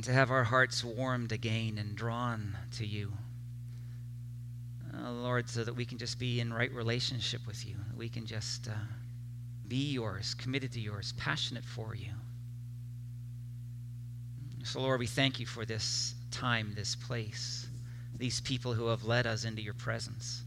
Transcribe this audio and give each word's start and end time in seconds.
and 0.00 0.04
to 0.06 0.12
have 0.14 0.30
our 0.30 0.44
hearts 0.44 0.82
warmed 0.82 1.30
again 1.30 1.76
and 1.76 1.94
drawn 1.94 2.56
to 2.72 2.86
you. 2.86 3.12
Uh, 4.96 5.10
Lord, 5.10 5.46
so 5.46 5.62
that 5.62 5.76
we 5.76 5.84
can 5.84 5.98
just 5.98 6.18
be 6.18 6.40
in 6.40 6.54
right 6.54 6.72
relationship 6.72 7.46
with 7.46 7.66
you. 7.66 7.74
We 7.94 8.08
can 8.08 8.24
just 8.24 8.66
uh, 8.66 8.72
be 9.68 9.92
yours, 9.92 10.32
committed 10.32 10.72
to 10.72 10.80
yours, 10.80 11.12
passionate 11.18 11.66
for 11.66 11.94
you. 11.94 12.12
So, 14.64 14.80
Lord, 14.80 15.00
we 15.00 15.06
thank 15.06 15.38
you 15.38 15.44
for 15.44 15.66
this 15.66 16.14
time, 16.30 16.72
this 16.74 16.96
place, 16.96 17.68
these 18.16 18.40
people 18.40 18.72
who 18.72 18.86
have 18.86 19.04
led 19.04 19.26
us 19.26 19.44
into 19.44 19.60
your 19.60 19.74
presence. 19.74 20.44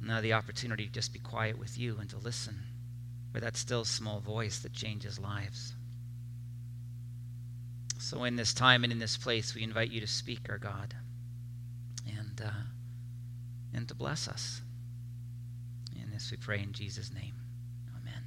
Now, 0.00 0.22
the 0.22 0.32
opportunity 0.32 0.86
to 0.86 0.92
just 0.92 1.12
be 1.12 1.18
quiet 1.18 1.58
with 1.58 1.76
you 1.76 1.98
and 2.00 2.08
to 2.08 2.16
listen 2.16 2.56
with 3.34 3.42
that 3.42 3.58
still 3.58 3.84
small 3.84 4.20
voice 4.20 4.60
that 4.60 4.72
changes 4.72 5.18
lives. 5.18 5.74
So, 8.00 8.22
in 8.22 8.36
this 8.36 8.54
time 8.54 8.84
and 8.84 8.92
in 8.92 9.00
this 9.00 9.16
place, 9.16 9.56
we 9.56 9.64
invite 9.64 9.90
you 9.90 10.00
to 10.00 10.06
speak, 10.06 10.48
our 10.48 10.58
God, 10.58 10.94
and, 12.06 12.40
uh, 12.44 12.50
and 13.74 13.88
to 13.88 13.94
bless 13.94 14.28
us. 14.28 14.62
And 16.00 16.12
this 16.12 16.30
we 16.30 16.36
pray 16.36 16.60
in 16.60 16.72
Jesus' 16.72 17.12
name. 17.12 17.34
Amen. 18.00 18.22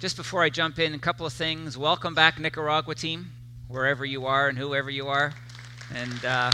Just 0.00 0.16
before 0.16 0.42
I 0.44 0.50
jump 0.50 0.78
in, 0.78 0.94
a 0.94 1.00
couple 1.00 1.26
of 1.26 1.32
things. 1.32 1.76
Welcome 1.76 2.14
back, 2.14 2.38
Nicaragua 2.38 2.94
team, 2.94 3.32
wherever 3.66 4.04
you 4.04 4.26
are 4.26 4.48
and 4.48 4.56
whoever 4.56 4.88
you 4.88 5.08
are. 5.08 5.32
And. 5.92 6.24
Uh, 6.24 6.52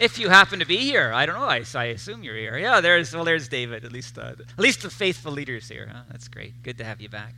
if 0.00 0.18
you 0.18 0.30
happen 0.30 0.60
to 0.60 0.64
be 0.64 0.78
here. 0.78 1.12
I 1.12 1.26
don't 1.26 1.38
know. 1.38 1.44
I, 1.44 1.62
I 1.74 1.84
assume 1.86 2.24
you're 2.24 2.36
here. 2.36 2.56
Yeah, 2.56 2.80
there's 2.80 3.14
well, 3.14 3.24
there's 3.24 3.48
David. 3.48 3.84
At 3.84 3.92
least, 3.92 4.18
uh, 4.18 4.32
at 4.38 4.58
least 4.58 4.82
the 4.82 4.88
faithful 4.88 5.30
leaders 5.30 5.68
here. 5.68 5.90
Huh? 5.92 6.02
That's 6.10 6.26
great. 6.26 6.62
Good 6.62 6.78
to 6.78 6.84
have 6.84 7.02
you 7.02 7.10
back. 7.10 7.34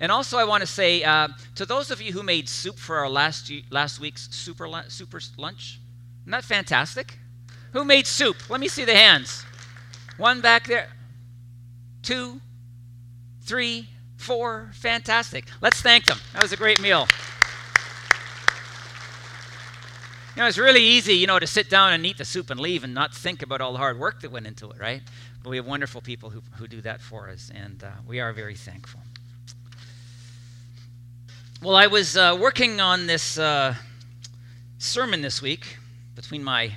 And 0.00 0.10
also, 0.10 0.38
I 0.38 0.44
want 0.44 0.62
to 0.62 0.66
say 0.66 1.02
uh, 1.04 1.28
to 1.54 1.64
those 1.64 1.90
of 1.90 2.00
you 2.00 2.12
who 2.12 2.22
made 2.22 2.48
soup 2.48 2.78
for 2.78 2.96
our 2.98 3.08
last 3.08 3.50
last 3.70 4.00
week's 4.00 4.28
super 4.30 4.68
super 4.88 5.20
lunch, 5.38 5.80
isn't 6.22 6.30
that 6.32 6.44
fantastic? 6.44 7.18
Who 7.72 7.84
made 7.84 8.06
soup? 8.06 8.48
Let 8.48 8.60
me 8.60 8.68
see 8.68 8.84
the 8.84 8.94
hands. 8.94 9.44
One 10.16 10.40
back 10.40 10.66
there. 10.66 10.88
Two, 12.02 12.40
three, 13.42 13.88
four. 14.16 14.70
Fantastic. 14.74 15.46
Let's 15.60 15.80
thank 15.80 16.06
them. 16.06 16.18
That 16.32 16.42
was 16.42 16.52
a 16.52 16.56
great 16.56 16.80
meal. 16.80 17.08
You 20.36 20.42
know, 20.42 20.48
it's 20.48 20.58
really 20.58 20.82
easy, 20.82 21.14
you 21.14 21.28
know, 21.28 21.38
to 21.38 21.46
sit 21.46 21.70
down 21.70 21.92
and 21.92 22.04
eat 22.04 22.18
the 22.18 22.24
soup 22.24 22.50
and 22.50 22.58
leave 22.58 22.82
and 22.82 22.92
not 22.92 23.14
think 23.14 23.40
about 23.42 23.60
all 23.60 23.72
the 23.72 23.78
hard 23.78 24.00
work 24.00 24.20
that 24.22 24.32
went 24.32 24.48
into 24.48 24.68
it, 24.70 24.80
right? 24.80 25.00
But 25.44 25.50
we 25.50 25.56
have 25.58 25.66
wonderful 25.66 26.00
people 26.00 26.30
who, 26.30 26.42
who 26.56 26.66
do 26.66 26.80
that 26.80 27.00
for 27.00 27.28
us, 27.28 27.52
and 27.54 27.84
uh, 27.84 27.90
we 28.04 28.18
are 28.18 28.32
very 28.32 28.56
thankful. 28.56 29.00
Well, 31.64 31.76
I 31.76 31.86
was 31.86 32.14
uh, 32.14 32.36
working 32.38 32.78
on 32.82 33.06
this 33.06 33.38
uh, 33.38 33.74
sermon 34.76 35.22
this 35.22 35.40
week 35.40 35.78
between 36.14 36.44
my 36.44 36.72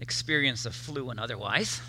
experience 0.00 0.66
of 0.66 0.74
flu 0.74 1.10
and 1.10 1.20
otherwise, 1.20 1.80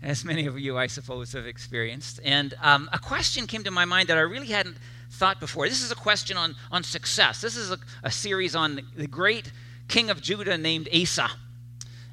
as 0.00 0.24
many 0.24 0.46
of 0.46 0.60
you, 0.60 0.78
I 0.78 0.86
suppose, 0.86 1.32
have 1.32 1.44
experienced. 1.44 2.20
And 2.24 2.54
um, 2.62 2.88
a 2.92 3.00
question 3.00 3.48
came 3.48 3.64
to 3.64 3.72
my 3.72 3.84
mind 3.84 4.08
that 4.10 4.16
I 4.16 4.20
really 4.20 4.46
hadn't 4.46 4.76
thought 5.10 5.40
before. 5.40 5.68
This 5.68 5.82
is 5.82 5.90
a 5.90 5.96
question 5.96 6.36
on, 6.36 6.54
on 6.70 6.84
success. 6.84 7.40
This 7.40 7.56
is 7.56 7.72
a, 7.72 7.78
a 8.04 8.12
series 8.12 8.54
on 8.54 8.76
the, 8.76 8.84
the 8.96 9.08
great 9.08 9.50
king 9.88 10.08
of 10.08 10.22
Judah 10.22 10.56
named 10.56 10.88
Asa. 10.94 11.28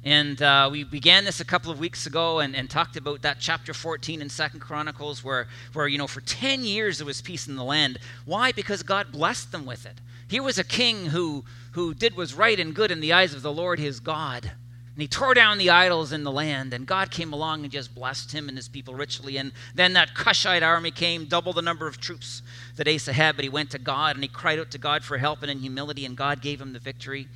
And 0.04 0.42
uh, 0.42 0.68
we 0.70 0.84
began 0.84 1.24
this 1.24 1.40
a 1.40 1.46
couple 1.46 1.72
of 1.72 1.78
weeks 1.78 2.06
ago 2.06 2.40
and, 2.40 2.54
and 2.54 2.68
talked 2.68 2.96
about 2.96 3.22
that 3.22 3.38
chapter 3.40 3.72
14 3.72 4.20
in 4.20 4.28
Second 4.28 4.60
Chronicles 4.60 5.24
where, 5.24 5.48
where, 5.72 5.88
you 5.88 5.96
know, 5.96 6.06
for 6.06 6.20
10 6.20 6.62
years 6.62 6.98
there 6.98 7.06
was 7.06 7.22
peace 7.22 7.48
in 7.48 7.56
the 7.56 7.64
land. 7.64 7.98
Why? 8.26 8.52
Because 8.52 8.82
God 8.82 9.12
blessed 9.12 9.50
them 9.50 9.64
with 9.64 9.86
it. 9.86 9.98
He 10.28 10.40
was 10.40 10.58
a 10.58 10.64
king 10.64 11.06
who, 11.06 11.44
who 11.72 11.94
did 11.94 12.16
was 12.16 12.34
right 12.34 12.60
and 12.60 12.74
good 12.74 12.90
in 12.90 13.00
the 13.00 13.14
eyes 13.14 13.32
of 13.32 13.40
the 13.40 13.52
Lord 13.52 13.78
his 13.78 13.98
God. 13.98 14.44
And 14.44 15.00
he 15.00 15.08
tore 15.08 15.32
down 15.32 15.56
the 15.58 15.70
idols 15.70 16.12
in 16.12 16.22
the 16.22 16.30
land, 16.30 16.72
and 16.72 16.86
God 16.86 17.10
came 17.10 17.32
along 17.32 17.64
and 17.64 17.72
just 17.72 17.94
blessed 17.94 18.30
him 18.30 18.48
and 18.48 18.56
his 18.56 18.68
people 18.68 18.94
richly. 18.94 19.38
And 19.38 19.52
then 19.74 19.94
that 19.94 20.14
Cushite 20.14 20.62
army 20.62 20.92
came, 20.92 21.24
double 21.24 21.52
the 21.52 21.62
number 21.62 21.88
of 21.88 21.98
troops 21.98 22.42
that 22.76 22.86
Asa 22.86 23.12
had, 23.12 23.34
but 23.34 23.42
he 23.42 23.48
went 23.48 23.70
to 23.70 23.78
God 23.78 24.14
and 24.14 24.22
he 24.22 24.28
cried 24.28 24.60
out 24.60 24.70
to 24.70 24.78
God 24.78 25.02
for 25.02 25.18
help 25.18 25.42
and 25.42 25.50
in 25.50 25.60
humility, 25.60 26.04
and 26.04 26.16
God 26.16 26.42
gave 26.42 26.60
him 26.60 26.74
the 26.74 26.78
victory 26.78 27.26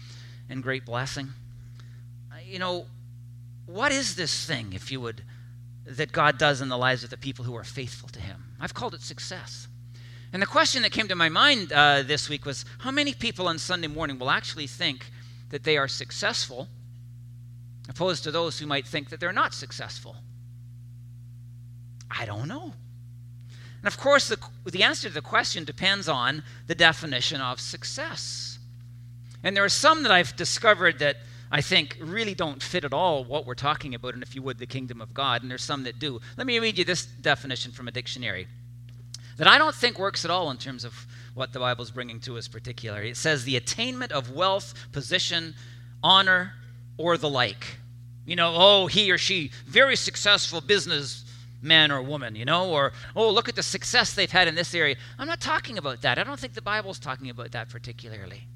and 0.48 0.62
great 0.62 0.84
blessing. 0.84 1.30
You 2.48 2.58
know, 2.58 2.86
what 3.66 3.92
is 3.92 4.16
this 4.16 4.46
thing, 4.46 4.72
if 4.72 4.90
you 4.90 5.00
would, 5.02 5.22
that 5.84 6.12
God 6.12 6.38
does 6.38 6.62
in 6.62 6.70
the 6.70 6.78
lives 6.78 7.04
of 7.04 7.10
the 7.10 7.18
people 7.18 7.44
who 7.44 7.54
are 7.54 7.64
faithful 7.64 8.08
to 8.08 8.20
Him? 8.20 8.44
I've 8.58 8.72
called 8.72 8.94
it 8.94 9.02
success. 9.02 9.68
And 10.32 10.40
the 10.40 10.46
question 10.46 10.82
that 10.82 10.92
came 10.92 11.08
to 11.08 11.14
my 11.14 11.28
mind 11.28 11.72
uh, 11.72 12.02
this 12.02 12.28
week 12.28 12.46
was 12.46 12.64
how 12.78 12.90
many 12.90 13.12
people 13.12 13.48
on 13.48 13.58
Sunday 13.58 13.86
morning 13.86 14.18
will 14.18 14.30
actually 14.30 14.66
think 14.66 15.10
that 15.50 15.64
they 15.64 15.76
are 15.76 15.88
successful, 15.88 16.68
opposed 17.88 18.24
to 18.24 18.30
those 18.30 18.58
who 18.58 18.66
might 18.66 18.86
think 18.86 19.10
that 19.10 19.20
they're 19.20 19.32
not 19.32 19.52
successful? 19.52 20.16
I 22.10 22.24
don't 22.24 22.48
know. 22.48 22.72
And 23.80 23.86
of 23.86 23.98
course, 23.98 24.28
the, 24.28 24.38
the 24.64 24.82
answer 24.82 25.08
to 25.08 25.14
the 25.14 25.20
question 25.20 25.64
depends 25.64 26.08
on 26.08 26.42
the 26.66 26.74
definition 26.74 27.42
of 27.42 27.60
success. 27.60 28.58
And 29.42 29.54
there 29.54 29.64
are 29.64 29.68
some 29.68 30.02
that 30.02 30.12
I've 30.12 30.34
discovered 30.34 30.98
that 30.98 31.18
I 31.50 31.60
think 31.60 31.96
really 32.00 32.34
don't 32.34 32.62
fit 32.62 32.84
at 32.84 32.92
all 32.92 33.24
what 33.24 33.46
we're 33.46 33.54
talking 33.54 33.94
about, 33.94 34.14
and 34.14 34.22
if 34.22 34.34
you 34.34 34.42
would, 34.42 34.58
the 34.58 34.66
kingdom 34.66 35.00
of 35.00 35.14
God. 35.14 35.42
And 35.42 35.50
there's 35.50 35.62
some 35.62 35.84
that 35.84 35.98
do. 35.98 36.20
Let 36.36 36.46
me 36.46 36.58
read 36.58 36.78
you 36.78 36.84
this 36.84 37.06
definition 37.06 37.72
from 37.72 37.88
a 37.88 37.90
dictionary 37.90 38.46
that 39.38 39.46
I 39.46 39.56
don't 39.56 39.74
think 39.74 39.98
works 39.98 40.24
at 40.24 40.30
all 40.30 40.50
in 40.50 40.58
terms 40.58 40.84
of 40.84 41.06
what 41.34 41.52
the 41.52 41.60
Bible's 41.60 41.90
bringing 41.90 42.20
to 42.20 42.36
us, 42.36 42.48
particularly. 42.48 43.10
It 43.10 43.16
says 43.16 43.44
the 43.44 43.56
attainment 43.56 44.12
of 44.12 44.32
wealth, 44.32 44.74
position, 44.92 45.54
honor, 46.02 46.54
or 46.96 47.16
the 47.16 47.28
like. 47.28 47.78
You 48.26 48.36
know, 48.36 48.52
oh, 48.54 48.86
he 48.88 49.10
or 49.10 49.16
she, 49.16 49.52
very 49.66 49.96
successful 49.96 50.60
business 50.60 51.24
man 51.62 51.90
or 51.90 52.02
woman, 52.02 52.34
you 52.36 52.44
know, 52.44 52.70
or 52.70 52.92
oh, 53.16 53.30
look 53.30 53.48
at 53.48 53.56
the 53.56 53.62
success 53.62 54.12
they've 54.12 54.30
had 54.30 54.48
in 54.48 54.54
this 54.54 54.74
area. 54.74 54.96
I'm 55.18 55.28
not 55.28 55.40
talking 55.40 55.78
about 55.78 56.02
that. 56.02 56.18
I 56.18 56.24
don't 56.24 56.38
think 56.38 56.54
the 56.54 56.62
Bible's 56.62 56.98
talking 56.98 57.30
about 57.30 57.52
that 57.52 57.68
particularly. 57.68 58.46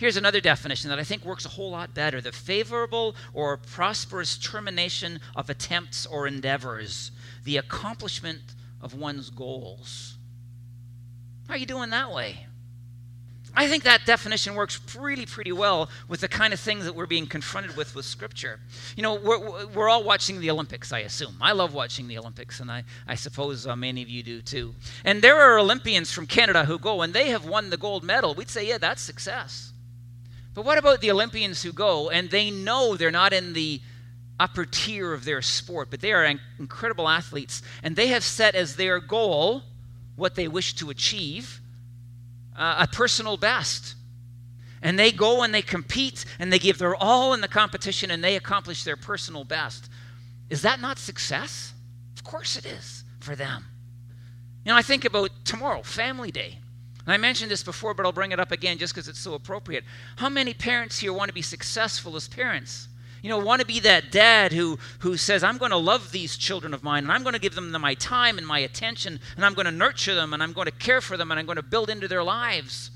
Here's 0.00 0.16
another 0.16 0.40
definition 0.40 0.88
that 0.88 0.98
I 0.98 1.04
think 1.04 1.26
works 1.26 1.44
a 1.44 1.50
whole 1.50 1.72
lot 1.72 1.92
better 1.92 2.22
the 2.22 2.32
favorable 2.32 3.14
or 3.34 3.58
prosperous 3.58 4.38
termination 4.38 5.20
of 5.36 5.50
attempts 5.50 6.06
or 6.06 6.26
endeavors, 6.26 7.10
the 7.44 7.58
accomplishment 7.58 8.40
of 8.80 8.94
one's 8.94 9.28
goals. 9.28 10.16
How 11.46 11.52
are 11.52 11.58
you 11.58 11.66
doing 11.66 11.90
that 11.90 12.10
way? 12.12 12.46
I 13.54 13.68
think 13.68 13.82
that 13.82 14.06
definition 14.06 14.54
works 14.54 14.80
really 14.98 15.26
pretty 15.26 15.52
well 15.52 15.90
with 16.08 16.22
the 16.22 16.28
kind 16.28 16.54
of 16.54 16.60
things 16.60 16.86
that 16.86 16.94
we're 16.94 17.04
being 17.04 17.26
confronted 17.26 17.76
with 17.76 17.94
with 17.94 18.06
Scripture. 18.06 18.58
You 18.96 19.02
know, 19.02 19.16
we're, 19.16 19.66
we're 19.66 19.90
all 19.90 20.02
watching 20.02 20.40
the 20.40 20.50
Olympics, 20.50 20.94
I 20.94 21.00
assume. 21.00 21.36
I 21.42 21.52
love 21.52 21.74
watching 21.74 22.08
the 22.08 22.16
Olympics, 22.16 22.60
and 22.60 22.70
I, 22.70 22.84
I 23.06 23.16
suppose 23.16 23.66
uh, 23.66 23.76
many 23.76 24.00
of 24.00 24.08
you 24.08 24.22
do 24.22 24.40
too. 24.40 24.74
And 25.04 25.20
there 25.20 25.38
are 25.38 25.58
Olympians 25.58 26.10
from 26.10 26.26
Canada 26.26 26.64
who 26.64 26.78
go, 26.78 27.02
and 27.02 27.12
they 27.12 27.28
have 27.28 27.44
won 27.44 27.68
the 27.68 27.76
gold 27.76 28.02
medal. 28.02 28.32
We'd 28.32 28.48
say, 28.48 28.66
yeah, 28.66 28.78
that's 28.78 29.02
success. 29.02 29.74
But 30.54 30.64
what 30.64 30.78
about 30.78 31.00
the 31.00 31.10
Olympians 31.10 31.62
who 31.62 31.72
go 31.72 32.10
and 32.10 32.30
they 32.30 32.50
know 32.50 32.96
they're 32.96 33.10
not 33.10 33.32
in 33.32 33.52
the 33.52 33.80
upper 34.38 34.64
tier 34.64 35.12
of 35.12 35.24
their 35.24 35.42
sport, 35.42 35.88
but 35.90 36.00
they 36.00 36.12
are 36.12 36.24
incredible 36.58 37.08
athletes, 37.08 37.62
and 37.82 37.94
they 37.94 38.08
have 38.08 38.24
set 38.24 38.54
as 38.54 38.76
their 38.76 38.98
goal 38.98 39.62
what 40.16 40.34
they 40.34 40.48
wish 40.48 40.74
to 40.74 40.90
achieve 40.90 41.60
uh, 42.56 42.76
a 42.80 42.86
personal 42.86 43.36
best. 43.36 43.94
And 44.82 44.98
they 44.98 45.12
go 45.12 45.42
and 45.42 45.52
they 45.52 45.62
compete 45.62 46.24
and 46.38 46.50
they 46.50 46.58
give 46.58 46.78
their 46.78 46.96
all 46.96 47.34
in 47.34 47.42
the 47.42 47.48
competition 47.48 48.10
and 48.10 48.24
they 48.24 48.36
accomplish 48.36 48.82
their 48.82 48.96
personal 48.96 49.44
best. 49.44 49.90
Is 50.48 50.62
that 50.62 50.80
not 50.80 50.98
success? 50.98 51.74
Of 52.16 52.24
course 52.24 52.56
it 52.56 52.64
is 52.64 53.04
for 53.20 53.36
them. 53.36 53.66
You 54.64 54.72
know, 54.72 54.76
I 54.76 54.82
think 54.82 55.04
about 55.04 55.30
tomorrow, 55.44 55.82
Family 55.82 56.30
Day. 56.30 56.58
I 57.12 57.16
mentioned 57.16 57.50
this 57.50 57.62
before, 57.62 57.94
but 57.94 58.04
I'll 58.06 58.12
bring 58.12 58.32
it 58.32 58.40
up 58.40 58.52
again 58.52 58.78
just 58.78 58.94
because 58.94 59.08
it's 59.08 59.20
so 59.20 59.34
appropriate. 59.34 59.84
How 60.16 60.28
many 60.28 60.54
parents 60.54 60.98
here 60.98 61.12
want 61.12 61.28
to 61.28 61.34
be 61.34 61.42
successful 61.42 62.16
as 62.16 62.28
parents? 62.28 62.88
You 63.22 63.28
know, 63.28 63.38
want 63.38 63.60
to 63.60 63.66
be 63.66 63.80
that 63.80 64.10
dad 64.10 64.52
who, 64.52 64.78
who 65.00 65.16
says, 65.16 65.42
I'm 65.42 65.58
going 65.58 65.72
to 65.72 65.76
love 65.76 66.10
these 66.12 66.36
children 66.36 66.72
of 66.72 66.82
mine, 66.82 67.04
and 67.04 67.12
I'm 67.12 67.22
going 67.22 67.34
to 67.34 67.40
give 67.40 67.54
them 67.54 67.70
my 67.72 67.94
time 67.94 68.38
and 68.38 68.46
my 68.46 68.60
attention, 68.60 69.20
and 69.36 69.44
I'm 69.44 69.54
going 69.54 69.66
to 69.66 69.70
nurture 69.70 70.14
them, 70.14 70.32
and 70.32 70.42
I'm 70.42 70.52
going 70.52 70.66
to 70.66 70.72
care 70.72 71.00
for 71.00 71.16
them, 71.16 71.30
and 71.30 71.38
I'm 71.38 71.46
going 71.46 71.56
to 71.56 71.62
build 71.62 71.90
into 71.90 72.08
their 72.08 72.24
lives. 72.24 72.90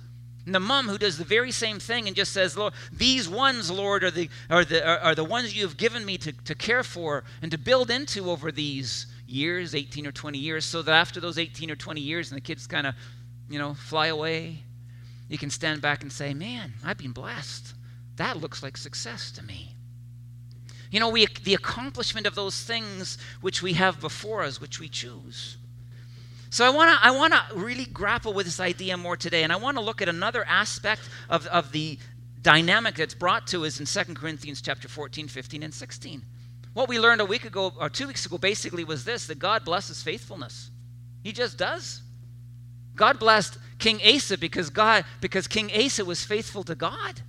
And 0.47 0.55
the 0.55 0.61
mom 0.61 0.89
who 0.89 0.99
does 0.99 1.17
the 1.17 1.25
very 1.25 1.51
same 1.51 1.79
thing 1.79 2.07
and 2.07 2.15
just 2.15 2.33
says, 2.33 2.57
Lord, 2.57 2.75
these 2.93 3.29
ones, 3.29 3.71
Lord, 3.71 4.05
are 4.05 4.11
the, 4.11 4.29
are 4.51 4.65
the, 4.65 4.87
are, 4.87 4.99
are 4.99 5.15
the 5.15 5.25
ones 5.25 5.57
you 5.57 5.63
have 5.63 5.77
given 5.77 6.05
me 6.05 6.19
to, 6.19 6.33
to 6.33 6.55
care 6.55 6.83
for 6.83 7.25
and 7.41 7.51
to 7.51 7.59
build 7.59 7.91
into 7.91 8.31
over 8.31 8.53
these 8.53 9.07
years, 9.27 9.75
18 9.75 10.07
or 10.07 10.13
20 10.13 10.39
years, 10.39 10.65
so 10.65 10.83
that 10.83 10.93
after 10.93 11.19
those 11.19 11.39
18 11.39 11.71
or 11.71 11.77
20 11.77 12.01
years, 12.01 12.31
and 12.31 12.37
the 12.37 12.43
kids 12.43 12.67
kind 12.67 12.87
of 12.87 12.95
you 13.49 13.59
know, 13.59 13.75
fly 13.75 14.07
away, 14.07 14.59
you 15.29 15.39
can 15.39 15.51
stand 15.51 15.83
back 15.83 16.03
and 16.03 16.13
say, 16.13 16.35
Man, 16.35 16.75
I've 16.85 16.99
been 16.99 17.13
blessed. 17.13 17.75
That 18.17 18.37
looks 18.37 18.63
like 18.63 18.77
success 18.77 19.31
to 19.33 19.43
me. 19.43 19.75
You 20.91 21.01
know, 21.01 21.09
we, 21.09 21.27
the 21.43 21.55
accomplishment 21.55 22.27
of 22.27 22.37
those 22.37 22.63
things 22.63 23.19
which 23.41 23.63
we 23.63 23.73
have 23.73 24.01
before 24.01 24.45
us, 24.45 24.61
which 24.61 24.79
we 24.79 24.89
choose. 24.89 25.57
So 26.51 26.65
I 26.65 26.71
want 26.71 26.97
to 26.97 27.05
I 27.05 27.11
want 27.11 27.35
to 27.35 27.43
really 27.57 27.85
grapple 27.85 28.33
with 28.33 28.47
this 28.47 28.61
idea 28.61 28.97
more 28.97 29.17
today, 29.17 29.43
and 29.43 29.53
I 29.53 29.57
want 29.57 29.77
to 29.77 29.81
look 29.81 30.01
at 30.01 30.09
another 30.09 30.45
aspect 30.45 31.03
of, 31.29 31.49
of 31.49 31.73
the 31.73 31.99
dynamic 32.43 32.95
that's 32.95 33.15
brought 33.15 33.49
to 33.49 33.65
us 33.65 33.81
in 33.81 33.87
2 33.87 34.15
Corinthians 34.15 34.63
chapter 34.63 34.87
14, 34.87 35.27
15, 35.27 35.65
and 35.65 35.75
16. 35.75 36.23
What 36.75 36.89
we 36.89 37.01
learned 37.01 37.21
a 37.21 37.25
week 37.25 37.45
ago 37.45 37.73
or 37.77 37.91
two 37.91 38.07
weeks 38.07 38.25
ago 38.25 38.39
basically 38.39 38.85
was 38.85 39.05
this 39.05 39.27
that 39.27 39.41
God 39.41 39.65
blesses 39.65 40.01
faithfulness. 40.01 40.71
He 41.25 41.33
just 41.33 41.59
does. 41.59 42.03
God 42.97 43.19
blessed 43.19 43.59
King 43.79 44.01
Asa 44.05 44.39
because 44.39 44.71
God 44.71 45.05
because 45.21 45.47
King 45.49 45.71
Asa 45.75 46.05
was 46.05 46.25
faithful 46.25 46.65
to 46.65 46.75
God. 46.75 47.23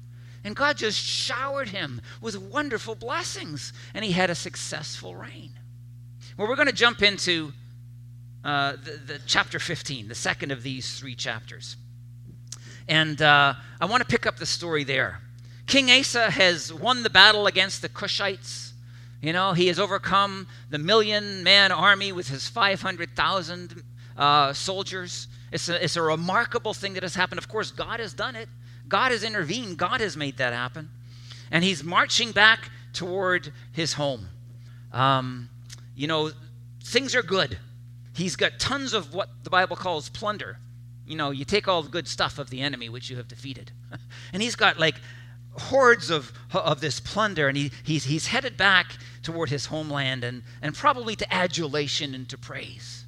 And 0.43 0.55
God 0.55 0.77
just 0.77 0.99
showered 0.99 1.69
him 1.69 2.01
with 2.21 2.37
wonderful 2.37 2.93
blessings, 2.93 3.73
and 3.95 4.05
he 4.05 4.11
had 4.11 4.29
a 4.29 4.35
successful 4.35 5.15
reign. 5.15 5.49
Well, 6.37 6.47
we're 6.47 6.55
going 6.55 6.67
to 6.67 6.73
jump 6.73 7.01
into 7.01 7.51
uh, 8.43 8.73
the, 8.73 9.13
the, 9.13 9.19
chapter 9.25 9.57
15, 9.57 10.07
the 10.07 10.13
second 10.13 10.51
of 10.51 10.61
these 10.61 10.99
three 10.99 11.15
chapters. 11.15 11.77
And 12.87 13.19
uh, 13.23 13.55
I 13.81 13.85
want 13.85 14.01
to 14.01 14.07
pick 14.07 14.27
up 14.27 14.37
the 14.37 14.45
story 14.45 14.83
there. 14.83 15.19
King 15.65 15.89
Asa 15.89 16.29
has 16.29 16.71
won 16.71 17.01
the 17.01 17.09
battle 17.09 17.47
against 17.47 17.81
the 17.81 17.89
Cushites. 17.89 18.73
You 19.23 19.33
know, 19.33 19.53
he 19.53 19.65
has 19.67 19.79
overcome 19.79 20.47
the 20.69 20.77
million 20.77 21.43
man 21.43 21.71
army 21.71 22.11
with 22.11 22.27
his 22.27 22.47
500,000 22.47 23.83
uh, 24.15 24.53
soldiers. 24.53 25.27
It's 25.55 25.69
a, 25.69 25.81
it's 25.81 25.95
a 25.95 26.01
remarkable 26.01 26.73
thing 26.73 26.95
that 26.95 27.03
has 27.03 27.15
happened. 27.15 27.39
Of 27.39 27.47
course, 27.47 27.71
God 27.71 28.01
has 28.01 28.13
done 28.13 28.35
it, 28.35 28.49
God 28.89 29.13
has 29.13 29.23
intervened, 29.23 29.77
God 29.77 30.01
has 30.01 30.17
made 30.17 30.35
that 30.35 30.51
happen. 30.51 30.89
And 31.49 31.63
he's 31.63 31.81
marching 31.81 32.33
back 32.33 32.69
toward 32.91 33.53
his 33.71 33.93
home. 33.93 34.27
Um, 34.91 35.49
you 35.95 36.07
know, 36.07 36.31
things 36.83 37.15
are 37.15 37.23
good. 37.23 37.57
He's 38.13 38.35
got 38.35 38.59
tons 38.59 38.93
of 38.93 39.13
what 39.13 39.29
the 39.43 39.49
Bible 39.49 39.77
calls 39.77 40.09
plunder. 40.09 40.57
You 41.07 41.15
know, 41.15 41.31
you 41.31 41.45
take 41.45 41.69
all 41.69 41.81
the 41.83 41.89
good 41.89 42.09
stuff 42.09 42.37
of 42.37 42.49
the 42.49 42.59
enemy 42.59 42.89
which 42.89 43.09
you 43.09 43.15
have 43.15 43.29
defeated. 43.29 43.71
and 44.33 44.41
he's 44.41 44.57
got 44.57 44.77
like 44.77 44.95
hordes 45.53 46.09
of, 46.09 46.33
of 46.53 46.81
this 46.81 46.99
plunder, 46.99 47.47
and 47.47 47.55
he, 47.55 47.71
he's, 47.85 48.03
he's 48.03 48.27
headed 48.27 48.57
back 48.57 48.97
toward 49.23 49.49
his 49.49 49.67
homeland 49.67 50.25
and, 50.25 50.43
and 50.61 50.75
probably 50.75 51.15
to 51.15 51.33
adulation 51.33 52.13
and 52.13 52.27
to 52.27 52.37
praise. 52.37 53.04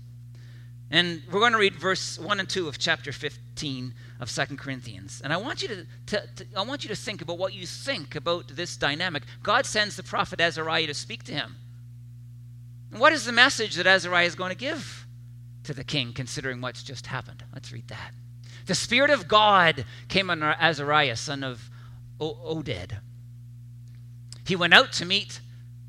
And 0.90 1.22
we're 1.32 1.42
going 1.42 1.52
to 1.52 1.58
read 1.58 1.76
verse 1.76 2.18
1 2.18 2.40
and 2.40 2.48
2 2.48 2.68
of 2.68 2.78
chapter 2.78 3.12
15 3.12 3.94
of 4.22 4.30
Second 4.30 4.58
Corinthians. 4.58 5.22
And 5.22 5.34
I 5.34 5.38
want 5.38 5.62
you 5.62 5.68
to, 5.68 5.86
to, 6.08 6.28
to, 6.36 6.46
I 6.56 6.62
want 6.62 6.84
you 6.84 6.90
to 6.90 6.96
think 6.96 7.22
about 7.22 7.38
what 7.38 7.54
you 7.54 7.66
think 7.66 8.16
about 8.16 8.48
this 8.50 8.78
dynamic. 8.78 9.24
God 9.44 9.66
sends 9.66 9.98
the 9.98 10.04
prophet 10.04 10.40
Azariah 10.40 10.88
to 10.88 10.94
speak 10.94 11.24
to 11.24 11.34
him. 11.34 11.56
What 12.96 13.12
is 13.12 13.26
the 13.26 13.34
message 13.34 13.76
that 13.76 13.86
Azariah 13.86 14.26
is 14.26 14.36
going 14.36 14.52
to 14.52 14.58
give 14.58 15.06
to 15.64 15.74
the 15.74 15.84
king, 15.84 16.14
considering 16.14 16.62
what's 16.62 16.84
just 16.84 17.08
happened? 17.08 17.44
Let's 17.54 17.74
read 17.74 17.90
that. 17.90 18.12
The 18.66 18.76
Spirit 18.76 19.10
of 19.10 19.28
God 19.28 19.86
came 20.08 20.30
on 20.30 20.42
Azariah, 20.42 21.18
son 21.18 21.44
of 21.44 21.70
Oded. 22.20 22.98
He 24.46 24.56
went 24.56 24.74
out 24.74 24.94
to 24.94 25.06
meet 25.06 25.42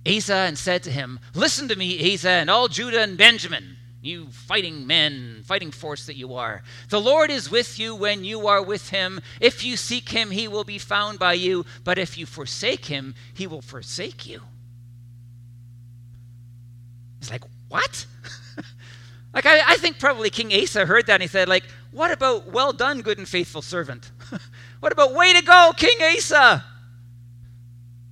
Asa 0.07 0.35
and 0.35 0.59
said 0.59 0.83
to 0.85 0.91
him, 0.91 1.21
Listen 1.35 1.69
to 1.69 1.77
me, 1.77 2.15
Asa, 2.15 2.31
and 2.31 2.51
all 2.51 2.69
Judah 2.69 3.03
and 3.03 3.17
Benjamin, 3.17 3.78
you 4.01 4.29
fighting 4.29 4.87
men, 4.87 5.43
fighting 5.45 5.71
force 5.71 6.07
that 6.07 6.17
you 6.17 6.35
are. 6.35 6.63
The 6.89 7.01
Lord 7.01 7.31
is 7.31 7.51
with 7.51 7.79
you 7.79 7.95
when 7.95 8.25
you 8.25 8.47
are 8.47 8.63
with 8.63 8.91
him. 8.91 9.21
If 9.41 9.65
you 9.65 9.77
seek 9.77 10.11
him, 10.11 10.31
he 10.31 10.47
will 10.47 10.65
be 10.65 10.79
found 10.79 11.19
by 11.19 11.33
you. 11.33 11.67
But 11.83 11.99
if 11.99 12.17
you 12.17 12.25
forsake 12.25 12.87
him, 12.87 13.15
he 13.35 13.47
will 13.47 13.63
forsake 13.63 14.27
you. 14.27 14.43
He's 17.19 17.31
like, 17.31 17.43
what? 17.69 18.07
like, 19.35 19.47
I, 19.47 19.73
I, 19.73 19.77
think 19.77 19.99
probably 19.99 20.31
King 20.31 20.53
Asa 20.53 20.87
heard 20.87 21.07
that 21.07 21.15
and 21.15 21.23
he 21.23 21.29
said, 21.29 21.49
like, 21.49 21.65
what 21.91 22.13
about 22.13 22.53
well 22.53 22.73
done, 22.73 23.03
good 23.03 23.19
and 23.19 23.29
faithful 23.29 23.63
servant? 23.63 24.13
what 24.81 24.93
about 24.93 25.15
way 25.15 25.33
to 25.33 25.43
go, 25.43 25.73
King 25.77 25.99
Asa? 26.01 26.65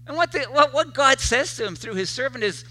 And 0.09 0.17
what, 0.17 0.33
the, 0.33 0.45
what, 0.45 0.73
what 0.73 0.95
God 0.95 1.21
says 1.21 1.57
to 1.57 1.67
him 1.67 1.77
through 1.77 1.95
his 1.95 2.11
servant 2.11 2.43
is, 2.43 2.65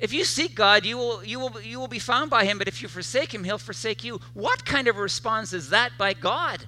if 0.00 0.12
you 0.12 0.24
seek 0.24 0.54
God, 0.54 0.86
you 0.86 0.96
will, 0.96 1.24
you, 1.24 1.40
will, 1.40 1.60
you 1.60 1.80
will 1.80 1.88
be 1.88 1.98
found 1.98 2.30
by 2.30 2.44
him, 2.44 2.58
but 2.58 2.68
if 2.68 2.82
you 2.82 2.88
forsake 2.88 3.34
him, 3.34 3.42
he'll 3.42 3.58
forsake 3.58 4.04
you. 4.04 4.20
What 4.32 4.64
kind 4.64 4.86
of 4.86 4.96
response 4.96 5.52
is 5.52 5.70
that 5.70 5.92
by 5.98 6.14
God 6.14 6.64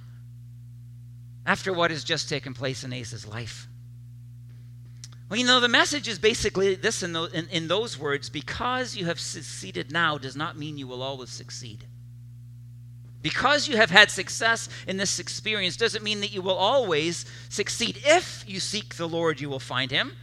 after 1.45 1.71
what 1.71 1.91
has 1.91 2.03
just 2.03 2.27
taken 2.27 2.53
place 2.53 2.83
in 2.83 2.91
Asa's 2.91 3.25
life? 3.25 3.67
Well, 5.29 5.39
you 5.39 5.45
know, 5.45 5.61
the 5.61 5.69
message 5.69 6.09
is 6.09 6.19
basically 6.19 6.75
this 6.75 7.03
in, 7.03 7.15
in, 7.15 7.47
in 7.47 7.67
those 7.69 7.97
words 7.97 8.29
because 8.29 8.97
you 8.97 9.05
have 9.05 9.17
succeeded 9.17 9.89
now 9.89 10.17
does 10.17 10.35
not 10.35 10.57
mean 10.57 10.77
you 10.77 10.87
will 10.87 11.01
always 11.01 11.29
succeed. 11.29 11.85
Because 13.21 13.67
you 13.67 13.77
have 13.77 13.91
had 13.91 14.11
success 14.11 14.67
in 14.87 14.97
this 14.97 15.19
experience 15.19 15.77
doesn't 15.77 16.03
mean 16.03 16.19
that 16.19 16.33
you 16.33 16.41
will 16.41 16.55
always 16.55 17.25
succeed. 17.47 18.01
If 18.03 18.43
you 18.45 18.59
seek 18.59 18.95
the 18.95 19.07
Lord, 19.07 19.39
you 19.39 19.49
will 19.49 19.59
find 19.59 19.89
him. 19.89 20.17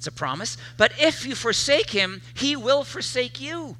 It's 0.00 0.06
a 0.06 0.12
promise. 0.12 0.56
But 0.78 0.92
if 0.98 1.26
you 1.26 1.34
forsake 1.34 1.90
him, 1.90 2.22
he 2.32 2.56
will 2.56 2.84
forsake 2.84 3.38
you. 3.38 3.76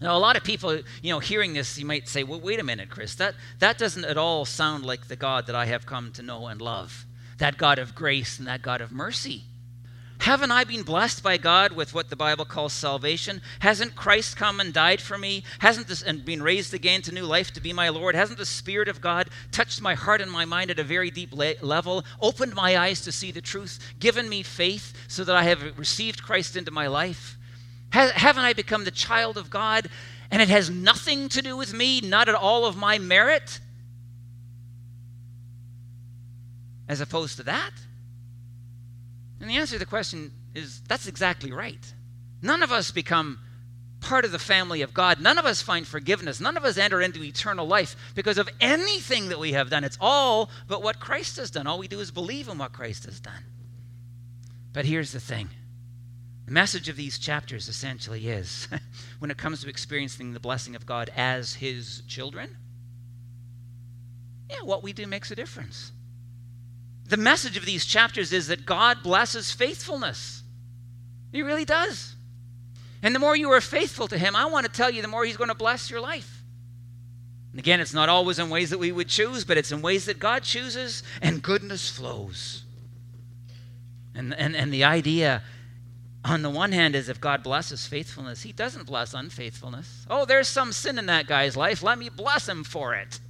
Now, 0.00 0.16
a 0.16 0.18
lot 0.18 0.38
of 0.38 0.42
people, 0.42 0.80
you 1.02 1.12
know, 1.12 1.18
hearing 1.18 1.52
this, 1.52 1.76
you 1.76 1.84
might 1.84 2.08
say, 2.08 2.22
well, 2.22 2.40
wait 2.40 2.58
a 2.58 2.62
minute, 2.62 2.88
Chris, 2.88 3.14
that, 3.16 3.34
that 3.58 3.76
doesn't 3.76 4.06
at 4.06 4.16
all 4.16 4.46
sound 4.46 4.86
like 4.86 5.08
the 5.08 5.16
God 5.16 5.46
that 5.48 5.54
I 5.54 5.66
have 5.66 5.84
come 5.84 6.12
to 6.12 6.22
know 6.22 6.46
and 6.46 6.62
love 6.62 7.04
that 7.36 7.58
God 7.58 7.78
of 7.78 7.94
grace 7.94 8.38
and 8.38 8.48
that 8.48 8.62
God 8.62 8.80
of 8.80 8.90
mercy. 8.90 9.42
Haven't 10.22 10.52
I 10.52 10.62
been 10.62 10.84
blessed 10.84 11.20
by 11.24 11.36
God 11.36 11.72
with 11.72 11.94
what 11.94 12.08
the 12.08 12.14
Bible 12.14 12.44
calls 12.44 12.72
salvation? 12.72 13.42
Hasn't 13.58 13.96
Christ 13.96 14.36
come 14.36 14.60
and 14.60 14.72
died 14.72 15.00
for 15.00 15.18
me? 15.18 15.42
Hasn't 15.58 15.88
this 15.88 16.00
and 16.00 16.24
been 16.24 16.44
raised 16.44 16.72
again 16.72 17.02
to 17.02 17.12
new 17.12 17.24
life 17.24 17.52
to 17.54 17.60
be 17.60 17.72
my 17.72 17.88
Lord? 17.88 18.14
Hasn't 18.14 18.38
the 18.38 18.46
Spirit 18.46 18.86
of 18.86 19.00
God 19.00 19.30
touched 19.50 19.82
my 19.82 19.94
heart 19.94 20.20
and 20.20 20.30
my 20.30 20.44
mind 20.44 20.70
at 20.70 20.78
a 20.78 20.84
very 20.84 21.10
deep 21.10 21.34
level, 21.60 22.04
opened 22.20 22.54
my 22.54 22.78
eyes 22.78 23.00
to 23.00 23.10
see 23.10 23.32
the 23.32 23.40
truth, 23.40 23.80
given 23.98 24.28
me 24.28 24.44
faith 24.44 24.92
so 25.08 25.24
that 25.24 25.34
I 25.34 25.42
have 25.42 25.76
received 25.76 26.22
Christ 26.22 26.56
into 26.56 26.70
my 26.70 26.86
life? 26.86 27.36
Haven't 27.90 28.44
I 28.44 28.52
become 28.52 28.84
the 28.84 28.92
child 28.92 29.36
of 29.36 29.50
God? 29.50 29.88
And 30.30 30.40
it 30.40 30.48
has 30.50 30.70
nothing 30.70 31.28
to 31.30 31.42
do 31.42 31.56
with 31.56 31.74
me, 31.74 32.00
not 32.00 32.28
at 32.28 32.36
all 32.36 32.64
of 32.64 32.76
my 32.76 32.96
merit. 32.96 33.58
as 36.88 37.00
opposed 37.00 37.38
to 37.38 37.42
that? 37.42 37.72
And 39.42 39.50
the 39.50 39.56
answer 39.56 39.74
to 39.74 39.80
the 39.80 39.86
question 39.86 40.30
is 40.54 40.80
that's 40.82 41.08
exactly 41.08 41.50
right. 41.50 41.92
None 42.40 42.62
of 42.62 42.70
us 42.70 42.92
become 42.92 43.40
part 44.00 44.24
of 44.24 44.30
the 44.30 44.38
family 44.38 44.82
of 44.82 44.94
God. 44.94 45.20
None 45.20 45.36
of 45.36 45.44
us 45.44 45.60
find 45.60 45.84
forgiveness. 45.84 46.40
None 46.40 46.56
of 46.56 46.64
us 46.64 46.78
enter 46.78 47.02
into 47.02 47.22
eternal 47.22 47.66
life 47.66 47.96
because 48.14 48.38
of 48.38 48.48
anything 48.60 49.28
that 49.28 49.40
we 49.40 49.52
have 49.52 49.68
done. 49.68 49.82
It's 49.82 49.98
all 50.00 50.48
but 50.68 50.82
what 50.82 51.00
Christ 51.00 51.36
has 51.38 51.50
done. 51.50 51.66
All 51.66 51.78
we 51.80 51.88
do 51.88 51.98
is 51.98 52.12
believe 52.12 52.48
in 52.48 52.56
what 52.56 52.72
Christ 52.72 53.04
has 53.04 53.18
done. 53.18 53.44
But 54.72 54.84
here's 54.84 55.10
the 55.12 55.20
thing 55.20 55.50
the 56.46 56.52
message 56.52 56.88
of 56.88 56.94
these 56.94 57.18
chapters 57.18 57.68
essentially 57.68 58.28
is 58.28 58.68
when 59.18 59.32
it 59.32 59.38
comes 59.38 59.62
to 59.62 59.68
experiencing 59.68 60.34
the 60.34 60.40
blessing 60.40 60.76
of 60.76 60.86
God 60.86 61.10
as 61.16 61.54
His 61.54 62.04
children, 62.06 62.56
yeah, 64.48 64.62
what 64.62 64.84
we 64.84 64.92
do 64.92 65.08
makes 65.08 65.32
a 65.32 65.34
difference 65.34 65.90
the 67.12 67.18
message 67.18 67.58
of 67.58 67.66
these 67.66 67.84
chapters 67.84 68.32
is 68.32 68.46
that 68.46 68.64
God 68.64 69.02
blesses 69.02 69.52
faithfulness. 69.52 70.42
He 71.30 71.42
really 71.42 71.66
does. 71.66 72.16
And 73.02 73.14
the 73.14 73.18
more 73.18 73.36
you 73.36 73.52
are 73.52 73.60
faithful 73.60 74.08
to 74.08 74.16
Him, 74.16 74.34
I 74.34 74.46
want 74.46 74.64
to 74.64 74.72
tell 74.72 74.90
you, 74.90 75.02
the 75.02 75.08
more 75.08 75.22
He's 75.22 75.36
going 75.36 75.50
to 75.50 75.54
bless 75.54 75.90
your 75.90 76.00
life. 76.00 76.42
And 77.50 77.58
again, 77.58 77.80
it's 77.80 77.92
not 77.92 78.08
always 78.08 78.38
in 78.38 78.48
ways 78.48 78.70
that 78.70 78.78
we 78.78 78.92
would 78.92 79.08
choose, 79.08 79.44
but 79.44 79.58
it's 79.58 79.70
in 79.70 79.82
ways 79.82 80.06
that 80.06 80.18
God 80.18 80.42
chooses, 80.42 81.02
and 81.20 81.42
goodness 81.42 81.90
flows. 81.90 82.62
And, 84.14 84.32
and, 84.32 84.56
and 84.56 84.72
the 84.72 84.84
idea, 84.84 85.42
on 86.24 86.40
the 86.40 86.48
one 86.48 86.72
hand, 86.72 86.96
is 86.96 87.10
if 87.10 87.20
God 87.20 87.42
blesses 87.42 87.86
faithfulness, 87.86 88.40
He 88.40 88.52
doesn't 88.52 88.86
bless 88.86 89.12
unfaithfulness. 89.12 90.06
Oh, 90.08 90.24
there's 90.24 90.48
some 90.48 90.72
sin 90.72 90.98
in 90.98 91.04
that 91.06 91.26
guy's 91.26 91.58
life. 91.58 91.82
Let 91.82 91.98
me 91.98 92.08
bless 92.08 92.48
him 92.48 92.64
for 92.64 92.94
it. 92.94 93.20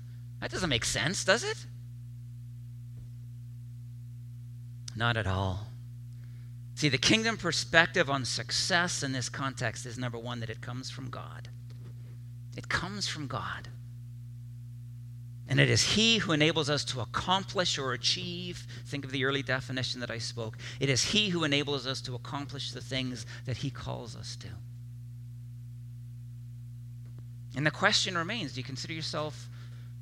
That 0.41 0.53
doesn't 0.53 0.71
make 0.71 0.85
sense, 0.85 1.25
does 1.25 1.43
it? 1.43 1.67
Not 4.95 5.17
at 5.17 5.27
all. 5.27 5.67
See, 6.75 6.89
the 6.89 6.99
kingdom 6.99 7.37
perspective 7.37 8.11
on 8.11 8.25
success 8.25 9.03
in 9.03 9.13
this 9.13 9.29
context 9.29 9.87
is 9.87 9.99
number 9.99 10.19
one, 10.19 10.41
that 10.41 10.51
it 10.51 10.61
comes 10.61 10.91
from 10.91 11.11
God. 11.11 11.49
It 12.57 12.69
comes 12.69 13.07
from 13.07 13.27
God. 13.27 13.69
And 15.49 15.61
it 15.61 15.69
is 15.69 15.83
He 15.83 16.19
who 16.19 16.33
enables 16.33 16.71
us 16.71 16.85
to 16.87 17.01
accomplish 17.01 17.79
or 17.79 17.93
achieve. 17.93 18.67
Think 18.87 19.05
of 19.05 19.11
the 19.11 19.25
early 19.25 19.43
definition 19.43 20.01
that 20.01 20.11
I 20.11 20.19
spoke. 20.19 20.57
It 20.81 20.89
is 20.89 21.05
He 21.05 21.29
who 21.29 21.45
enables 21.45 21.87
us 21.87 22.01
to 22.03 22.15
accomplish 22.15 22.73
the 22.73 22.81
things 22.81 23.27
that 23.45 23.59
He 23.59 23.71
calls 23.71 24.17
us 24.17 24.37
to. 24.37 24.49
And 27.55 27.67
the 27.67 27.71
question 27.71 28.17
remains 28.17 28.55
do 28.55 28.61
you 28.61 28.65
consider 28.65 28.95
yourself 28.95 29.49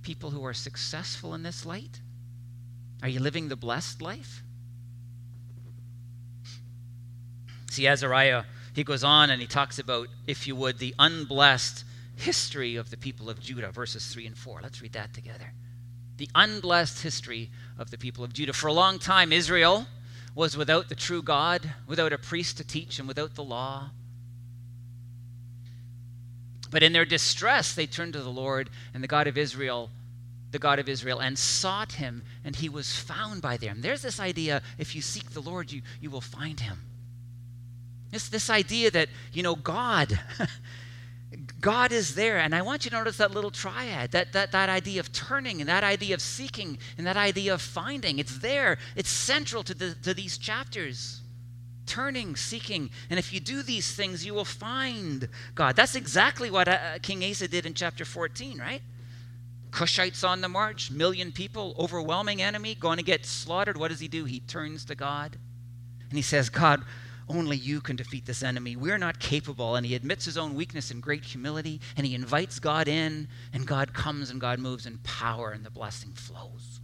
people 0.03 0.31
who 0.31 0.45
are 0.45 0.55
successful 0.55 1.35
in 1.35 1.43
this 1.43 1.67
light? 1.67 2.01
Are 3.03 3.09
you 3.09 3.21
living 3.21 3.49
the 3.49 3.57
blessed 3.57 4.01
life? 4.01 4.43
See, 7.71 7.87
Azariah, 7.87 8.43
he 8.75 8.83
goes 8.83 9.05
on 9.05 9.31
and 9.31 9.41
he 9.41 9.47
talks 9.47 9.79
about, 9.79 10.09
if 10.27 10.49
you 10.49 10.57
would, 10.57 10.81
the 10.81 10.93
unblessed 10.99 11.85
history 12.17 12.75
of 12.75 12.91
the 12.91 12.97
people 12.97 13.31
of 13.31 13.39
Judah, 13.39 13.71
verses 13.71 14.05
3 14.09 14.27
and 14.27 14.37
4. 14.37 14.59
Let's 14.61 14.83
read 14.83 14.93
that 14.95 15.15
together. 15.15 15.53
The 16.17 16.29
unblessed 16.35 17.00
history 17.00 17.49
of 17.79 17.93
the 17.93 17.97
people 17.97 18.25
of 18.25 18.33
Judah. 18.33 18.53
For 18.53 18.67
a 18.67 18.73
long 18.73 18.99
time, 18.99 19.33
Israel 19.33 19.87
was 20.35 20.57
without 20.57 20.89
the 20.89 20.97
true 20.97 21.23
God, 21.23 21.62
without 21.87 22.12
a 22.12 22.19
priest 22.19 22.57
to 22.57 22.67
teach, 22.67 22.99
and 22.99 23.07
without 23.07 23.37
the 23.37 23.45
law. 23.45 23.91
But 26.73 26.83
in 26.83 26.93
their 26.93 27.05
distress, 27.05 27.73
they 27.73 27.87
turned 27.87 28.15
to 28.15 28.21
the 28.21 28.31
Lord 28.31 28.69
and 28.93 29.03
the 29.03 29.09
God 29.09 29.29
of 29.29 29.39
Israel, 29.39 29.91
the 30.50 30.59
God 30.59 30.81
of 30.81 30.89
Israel, 30.89 31.21
and 31.21 31.39
sought 31.39 31.93
him, 31.93 32.25
and 32.45 32.57
he 32.57 32.69
was 32.69 32.97
found 32.97 33.41
by 33.43 33.57
them. 33.57 33.81
There's 33.81 34.03
this 34.03 34.19
idea 34.19 34.61
if 34.77 34.97
you 34.97 35.03
seek 35.03 35.31
the 35.31 35.41
Lord, 35.41 35.71
you, 35.71 35.83
you 36.00 36.11
will 36.11 36.21
find 36.21 36.59
him. 36.59 36.90
This, 38.11 38.29
this 38.29 38.50
idea 38.50 38.90
that, 38.90 39.09
you 39.33 39.43
know, 39.43 39.55
God. 39.55 40.19
God 41.61 41.93
is 41.93 42.14
there. 42.14 42.38
And 42.38 42.55
I 42.55 42.62
want 42.62 42.85
you 42.85 42.90
to 42.90 42.97
notice 42.97 43.19
that 43.19 43.33
little 43.33 43.50
triad, 43.50 44.12
that, 44.12 44.33
that, 44.33 44.52
that 44.52 44.69
idea 44.69 45.00
of 45.00 45.12
turning 45.12 45.61
and 45.61 45.69
that 45.69 45.85
idea 45.85 46.14
of 46.14 46.23
seeking 46.23 46.79
and 46.99 47.07
that 47.07 47.17
idea 47.17 47.55
of 47.55 47.62
finding. 47.62 48.19
It's 48.19 48.38
there, 48.38 48.79
it's 48.97 49.11
central 49.11 49.62
to, 49.64 49.75
the, 49.75 49.95
to 50.02 50.14
these 50.14 50.38
chapters 50.38 51.21
turning, 51.87 52.37
seeking. 52.37 52.88
And 53.11 53.19
if 53.19 53.33
you 53.33 53.40
do 53.40 53.62
these 53.62 53.93
things, 53.93 54.25
you 54.25 54.33
will 54.33 54.45
find 54.45 55.29
God. 55.55 55.75
That's 55.76 55.97
exactly 55.97 56.50
what 56.50 56.69
uh, 56.69 56.99
King 57.02 57.25
Asa 57.25 57.49
did 57.49 57.67
in 57.67 57.75
chapter 57.75 58.05
14, 58.05 58.59
right? 58.59 58.81
Cushites 59.71 60.26
on 60.26 60.40
the 60.40 60.49
march, 60.49 60.90
million 60.90 61.33
people, 61.33 61.75
overwhelming 61.79 62.43
enemy, 62.43 62.75
going 62.76 62.99
to 62.99 63.05
get 63.05 63.26
slaughtered. 63.26 63.76
What 63.76 63.88
does 63.88 64.00
he 64.00 64.09
do? 64.09 64.25
He 64.25 64.40
turns 64.40 64.85
to 64.87 64.95
God 64.95 65.37
and 66.09 66.17
he 66.17 66.23
says, 66.23 66.49
God, 66.49 66.83
only 67.31 67.57
you 67.57 67.81
can 67.81 67.97
defeat 67.97 68.27
this 68.27 68.43
enemy. 68.43 68.77
We're 68.77 68.99
not 68.99 69.21
capable. 69.21 69.77
And 69.77 69.87
he 69.87 69.95
admits 69.95 70.25
his 70.25 70.37
own 70.37 70.55
weakness 70.55 70.91
in 70.91 71.01
great 71.01 71.25
humility 71.25 71.81
and 71.97 72.07
he 72.07 72.15
invites 72.15 72.59
God 72.59 72.89
in, 72.89 73.29
and 73.53 73.67
God 73.67 73.93
comes 73.95 74.31
and 74.31 74.41
God 74.41 74.59
moves 74.59 74.87
in 74.87 74.99
power, 74.99 75.51
and 75.51 75.65
the 75.65 75.71
blessing 75.71 76.13
flows. 76.13 76.81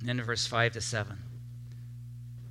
And 0.00 0.08
then 0.08 0.18
in 0.18 0.24
verse 0.24 0.46
5 0.46 0.72
to 0.72 0.80
7 0.80 1.18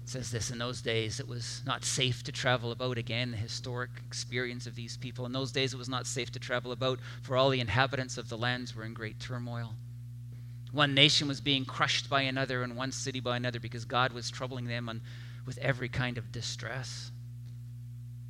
it 0.04 0.10
says 0.10 0.32
this 0.32 0.52
in 0.52 0.60
those 0.60 0.82
days 0.82 1.20
it 1.20 1.28
was 1.28 1.64
not 1.66 1.84
safe 1.84 2.24
to 2.24 2.32
travel 2.32 2.72
about 2.72 3.00
again 3.00 3.32
the 3.32 3.38
historic 3.38 3.90
experience 4.08 4.68
of 4.68 4.76
these 4.76 4.98
people 4.98 5.26
in 5.26 5.32
those 5.32 5.52
days 5.52 5.74
it 5.74 5.78
was 5.78 5.90
not 5.90 6.06
safe 6.06 6.32
to 6.32 6.40
travel 6.40 6.72
about 6.72 7.00
for 7.24 7.36
all 7.36 7.50
the 7.50 7.60
inhabitants 7.60 8.20
of 8.20 8.30
the 8.30 8.38
lands 8.38 8.76
were 8.76 8.86
in 8.86 8.94
great 8.94 9.20
turmoil 9.20 9.74
one 10.72 10.94
nation 10.94 11.28
was 11.28 11.42
being 11.42 11.66
crushed 11.66 12.10
by 12.10 12.22
another 12.22 12.64
and 12.64 12.76
one 12.76 12.92
city 12.92 13.20
by 13.20 13.38
another 13.38 13.60
because 13.60 13.86
god 13.86 14.14
was 14.14 14.30
troubling 14.30 14.68
them 14.68 14.90
on, 14.90 15.02
with 15.46 15.58
every 15.60 15.90
kind 15.90 16.18
of 16.18 16.32
distress 16.32 17.12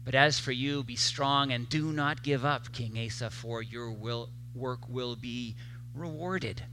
but 0.05 0.15
as 0.15 0.39
for 0.39 0.51
you 0.51 0.83
be 0.83 0.95
strong 0.95 1.51
and 1.51 1.69
do 1.69 1.91
not 1.91 2.23
give 2.23 2.45
up 2.45 2.71
king 2.71 2.97
asa 2.97 3.29
for 3.29 3.61
your 3.61 3.91
will, 3.91 4.29
work 4.55 4.87
will 4.89 5.15
be 5.15 5.55
rewarded 5.93 6.63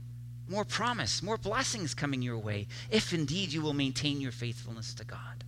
more 0.49 0.65
promise, 0.65 1.21
more 1.21 1.37
blessings 1.37 1.93
coming 1.93 2.21
your 2.21 2.37
way, 2.37 2.67
if 2.89 3.13
indeed 3.13 3.51
you 3.51 3.61
will 3.61 3.73
maintain 3.73 4.21
your 4.21 4.31
faithfulness 4.31 4.93
to 4.95 5.03
God. 5.03 5.43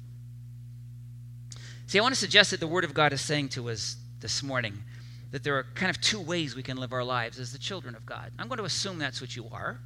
See, 1.88 1.98
I 1.98 2.02
want 2.02 2.14
to 2.14 2.20
suggest 2.20 2.52
that 2.52 2.60
the 2.60 2.68
Word 2.68 2.84
of 2.84 2.94
God 2.94 3.14
is 3.14 3.22
saying 3.22 3.50
to 3.50 3.70
us 3.70 3.98
this 4.20 4.44
morning 4.44 4.84
that 5.32 5.44
there 5.44 5.58
are 5.58 5.66
kind 5.76 5.90
of 5.90 6.02
two 6.02 6.20
ways 6.20 6.56
we 6.56 6.64
can 6.64 6.78
live 6.78 6.94
our 6.94 7.04
lives 7.04 7.40
as 7.40 7.52
the 7.52 7.58
children 7.58 7.96
of 7.96 8.06
God. 8.06 8.32
I'm 8.38 8.48
going 8.48 8.58
to 8.58 8.66
assume 8.66 9.00
that's 9.00 9.22
what 9.22 9.36
you 9.36 9.48
are. 9.52 9.80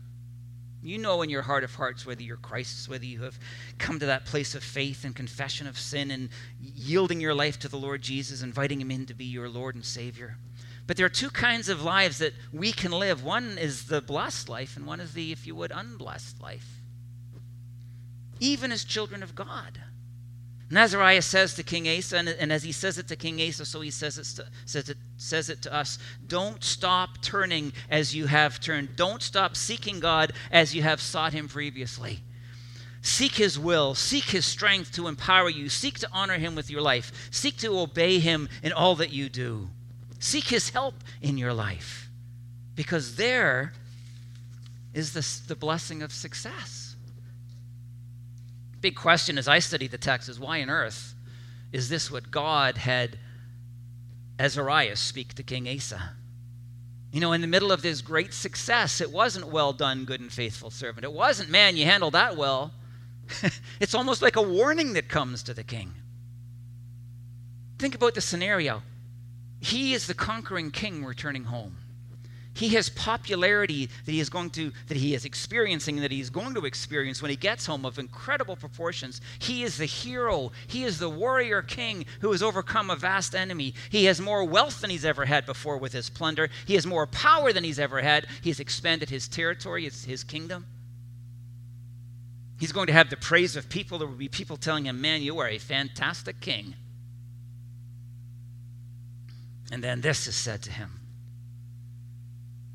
You 0.83 0.97
know 0.97 1.21
in 1.21 1.29
your 1.29 1.43
heart 1.43 1.63
of 1.63 1.73
hearts 1.73 2.05
whether 2.05 2.21
you're 2.21 2.35
Christ's, 2.35 2.89
whether 2.89 3.05
you 3.05 3.23
have 3.23 3.39
come 3.77 3.99
to 3.99 4.05
that 4.07 4.25
place 4.25 4.53
of 4.53 4.63
faith 4.63 5.05
and 5.05 5.15
confession 5.15 5.65
of 5.65 5.79
sin 5.79 6.11
and 6.11 6.27
yielding 6.61 7.21
your 7.21 7.33
life 7.33 7.57
to 7.59 7.69
the 7.69 7.77
Lord 7.77 8.01
Jesus, 8.01 8.41
inviting 8.41 8.81
Him 8.81 8.91
in 8.91 9.05
to 9.05 9.13
be 9.13 9.23
your 9.23 9.47
Lord 9.47 9.75
and 9.75 9.85
Savior. 9.85 10.37
But 10.85 10.97
there 10.97 11.05
are 11.05 11.09
two 11.09 11.29
kinds 11.29 11.69
of 11.69 11.81
lives 11.81 12.17
that 12.17 12.33
we 12.51 12.73
can 12.73 12.91
live. 12.91 13.23
One 13.23 13.57
is 13.57 13.85
the 13.85 14.01
blessed 14.01 14.49
life, 14.49 14.75
and 14.75 14.85
one 14.85 14.99
is 14.99 15.13
the, 15.13 15.31
if 15.31 15.47
you 15.47 15.55
would, 15.55 15.71
unblessed 15.73 16.41
life. 16.41 16.81
Even 18.41 18.73
as 18.73 18.83
children 18.83 19.23
of 19.23 19.35
God. 19.35 19.79
Azariah 20.77 21.22
says 21.22 21.53
to 21.56 21.63
King 21.63 21.88
Asa, 21.88 22.18
and, 22.18 22.30
and, 22.30 22.51
as 22.51 22.63
he 22.63 22.72
says 22.72 22.98
it 22.98 23.08
to 23.10 23.15
King 23.15 23.42
Asa, 23.42 23.65
so 23.65 23.82
he 23.82 23.92
says 23.92 24.18
it, 24.18 24.25
to, 24.38 24.48
says, 24.65 24.89
it, 24.89 24.98
says 25.18 25.50
it 25.50 25.62
to 25.63 25.74
us 25.74 26.00
don't 26.27 26.63
stop 26.63 27.22
turning 27.22 27.74
as 27.89 28.15
you 28.15 28.27
have 28.27 28.60
turned. 28.60 28.96
Don't 28.96 29.22
stop 29.22 29.56
seeking 29.56 30.00
God 30.00 30.34
as 30.51 30.74
you 30.74 30.82
have 30.82 31.01
sought 31.01 31.34
him 31.34 31.48
previously. 31.48 32.22
Seek 33.01 33.34
his 33.34 33.60
will, 33.60 33.96
seek 33.96 34.24
his 34.24 34.46
strength 34.46 34.94
to 34.94 35.08
empower 35.08 35.50
you, 35.50 35.68
seek 35.68 36.00
to 36.00 36.10
honor 36.13 36.38
him 36.38 36.56
with 36.56 36.70
your 36.70 36.82
life, 36.82 37.27
seek 37.32 37.58
to 37.58 37.77
obey 37.77 38.20
him 38.20 38.48
in 38.63 38.72
all 38.72 38.96
that 38.96 39.12
you 39.12 39.27
do. 39.27 39.68
Seek 40.20 40.46
his 40.46 40.70
help 40.70 40.96
in 41.22 41.38
your 41.38 41.53
life 41.53 42.10
because 42.75 43.18
there 43.18 43.74
is 44.94 45.12
the 45.48 45.56
blessing 45.56 46.01
of 46.01 46.13
success. 46.13 46.82
Big 48.83 48.95
question 48.97 49.37
as 49.37 49.47
I 49.47 49.59
study 49.59 49.87
the 49.87 49.97
text 49.97 50.27
is 50.27 50.41
why 50.41 50.61
on 50.61 50.69
earth 50.69 51.15
is 51.71 51.87
this 51.87 52.11
what 52.11 52.29
God 52.29 52.77
had 52.77 53.17
Azariah 54.37 54.97
speak 54.97 55.35
to 55.35 55.41
King 55.41 55.69
Asa? 55.69 56.17
You 57.13 57.21
know, 57.21 57.31
in 57.31 57.39
the 57.39 57.47
middle 57.47 57.71
of 57.71 57.81
this 57.81 58.01
great 58.01 58.33
success, 58.33 58.99
it 58.99 59.09
wasn't 59.09 59.47
well 59.47 59.71
done, 59.71 60.03
good 60.03 60.19
and 60.19 60.29
faithful 60.29 60.69
servant. 60.69 61.05
It 61.05 61.13
wasn't, 61.13 61.49
man, 61.49 61.77
you 61.77 61.85
handled 61.85 62.13
that 62.13 62.35
well. 62.35 62.73
it's 63.79 63.95
almost 63.95 64.21
like 64.21 64.35
a 64.35 64.41
warning 64.41 64.91
that 64.93 65.07
comes 65.07 65.43
to 65.43 65.53
the 65.53 65.63
king. 65.63 65.93
Think 67.79 67.95
about 67.95 68.15
the 68.15 68.21
scenario. 68.21 68.83
He 69.61 69.93
is 69.93 70.07
the 70.07 70.13
conquering 70.13 70.71
king 70.71 71.05
returning 71.05 71.45
home. 71.45 71.77
He 72.55 72.69
has 72.69 72.88
popularity 72.88 73.89
that 74.05 74.12
he 74.12 74.19
is 74.19 74.29
going 74.29 74.51
to 74.51 74.72
that 74.88 74.98
he 74.98 75.15
is 75.15 75.25
experiencing 75.25 75.98
that 75.98 76.12
he 76.12 76.19
is 76.19 76.29
going 76.29 76.53
to 76.53 76.65
experience 76.65 77.19
when 77.19 77.31
he 77.31 77.36
gets 77.36 77.65
home 77.65 77.83
of 77.83 77.98
incredible 77.98 78.55
proportions. 78.55 79.22
He 79.39 79.63
is 79.63 79.77
the 79.77 79.86
hero. 79.86 80.51
He 80.67 80.83
is 80.83 81.00
the 81.00 81.10
warrior 81.10 81.63
king 81.63 82.05
who 82.22 82.31
has 82.31 82.43
overcome 82.43 82.91
a 82.91 82.95
vast 82.95 83.33
enemy. 83.33 83.74
He 83.89 84.05
has 84.05 84.22
more 84.22 84.43
wealth 84.43 84.81
than 84.81 84.91
he's 84.91 85.05
ever 85.05 85.25
had 85.25 85.48
before 85.48 85.77
with 85.77 85.93
his 85.93 86.12
plunder. 86.12 86.50
He 86.67 86.75
has 86.75 86.86
more 86.86 87.07
power 87.07 87.51
than 87.51 87.63
he's 87.63 87.79
ever 87.79 88.01
had. 88.01 88.27
He 88.43 88.51
has 88.51 88.60
expanded 88.60 89.10
his 89.10 89.27
territory, 89.27 89.86
his, 89.86 90.05
his 90.05 90.24
kingdom. 90.24 90.67
He's 92.60 92.72
going 92.72 92.88
to 92.88 92.93
have 92.93 93.10
the 93.10 93.17
praise 93.17 93.55
of 93.55 93.67
people. 93.67 93.98
There 93.98 94.07
will 94.07 94.15
be 94.15 94.29
people 94.29 94.57
telling 94.57 94.86
him, 94.86 95.01
Man, 95.01 95.24
you 95.24 95.39
are 95.39 95.50
a 95.50 95.57
fantastic 95.57 96.39
king. 96.39 96.75
And 99.72 99.83
then 99.83 100.01
this 100.01 100.27
is 100.27 100.36
said 100.36 100.62
to 100.63 100.72
him. 100.72 101.00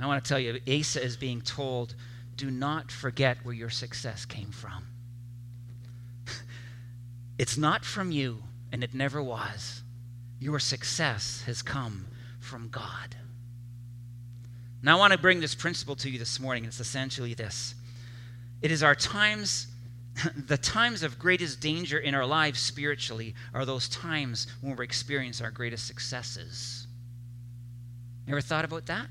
I 0.00 0.06
want 0.06 0.24
to 0.24 0.28
tell 0.28 0.38
you, 0.38 0.60
Asa 0.68 1.02
is 1.02 1.16
being 1.16 1.40
told, 1.40 1.94
do 2.36 2.50
not 2.50 2.92
forget 2.92 3.38
where 3.42 3.54
your 3.54 3.70
success 3.70 4.24
came 4.24 4.50
from. 4.50 4.86
it's 7.38 7.56
not 7.56 7.84
from 7.84 8.12
you, 8.12 8.42
and 8.70 8.84
it 8.84 8.94
never 8.94 9.22
was. 9.22 9.82
Your 10.38 10.60
success 10.60 11.42
has 11.46 11.62
come 11.62 12.06
from 12.38 12.68
God. 12.68 13.16
Now, 14.82 14.96
I 14.96 14.98
want 15.00 15.12
to 15.12 15.18
bring 15.18 15.40
this 15.40 15.56
principle 15.56 15.96
to 15.96 16.10
you 16.10 16.18
this 16.18 16.38
morning, 16.38 16.64
and 16.64 16.70
it's 16.70 16.80
essentially 16.80 17.34
this 17.34 17.74
it 18.62 18.70
is 18.72 18.82
our 18.82 18.94
times 18.94 19.68
the 20.46 20.58
times 20.58 21.02
of 21.02 21.18
greatest 21.18 21.60
danger 21.60 21.98
in 21.98 22.14
our 22.14 22.26
lives 22.26 22.60
spiritually 22.60 23.34
are 23.54 23.64
those 23.64 23.88
times 23.88 24.46
when 24.60 24.76
we 24.76 24.84
experience 24.84 25.40
our 25.40 25.50
greatest 25.50 25.86
successes. 25.86 26.86
You 28.26 28.32
ever 28.32 28.40
thought 28.40 28.64
about 28.64 28.86
that? 28.86 29.06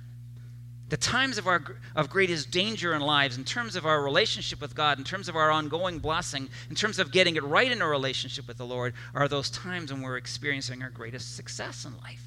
The 0.89 0.97
times 0.97 1.37
of 1.37 1.47
our 1.47 1.61
of 1.95 2.09
greatest 2.09 2.49
danger 2.49 2.93
in 2.93 3.01
lives, 3.01 3.37
in 3.37 3.43
terms 3.43 3.75
of 3.75 3.85
our 3.85 4.01
relationship 4.01 4.61
with 4.61 4.73
God, 4.73 4.97
in 4.97 5.03
terms 5.03 5.27
of 5.27 5.35
our 5.35 5.51
ongoing 5.51 5.99
blessing, 5.99 6.47
in 6.69 6.75
terms 6.75 6.97
of 6.97 7.11
getting 7.11 7.35
it 7.35 7.43
right 7.43 7.69
in 7.69 7.81
our 7.81 7.89
relationship 7.89 8.47
with 8.47 8.57
the 8.57 8.65
Lord, 8.65 8.93
are 9.13 9.27
those 9.27 9.49
times 9.49 9.91
when 9.91 10.01
we're 10.01 10.17
experiencing 10.17 10.81
our 10.81 10.89
greatest 10.89 11.35
success 11.35 11.83
in 11.83 11.97
life. 11.97 12.23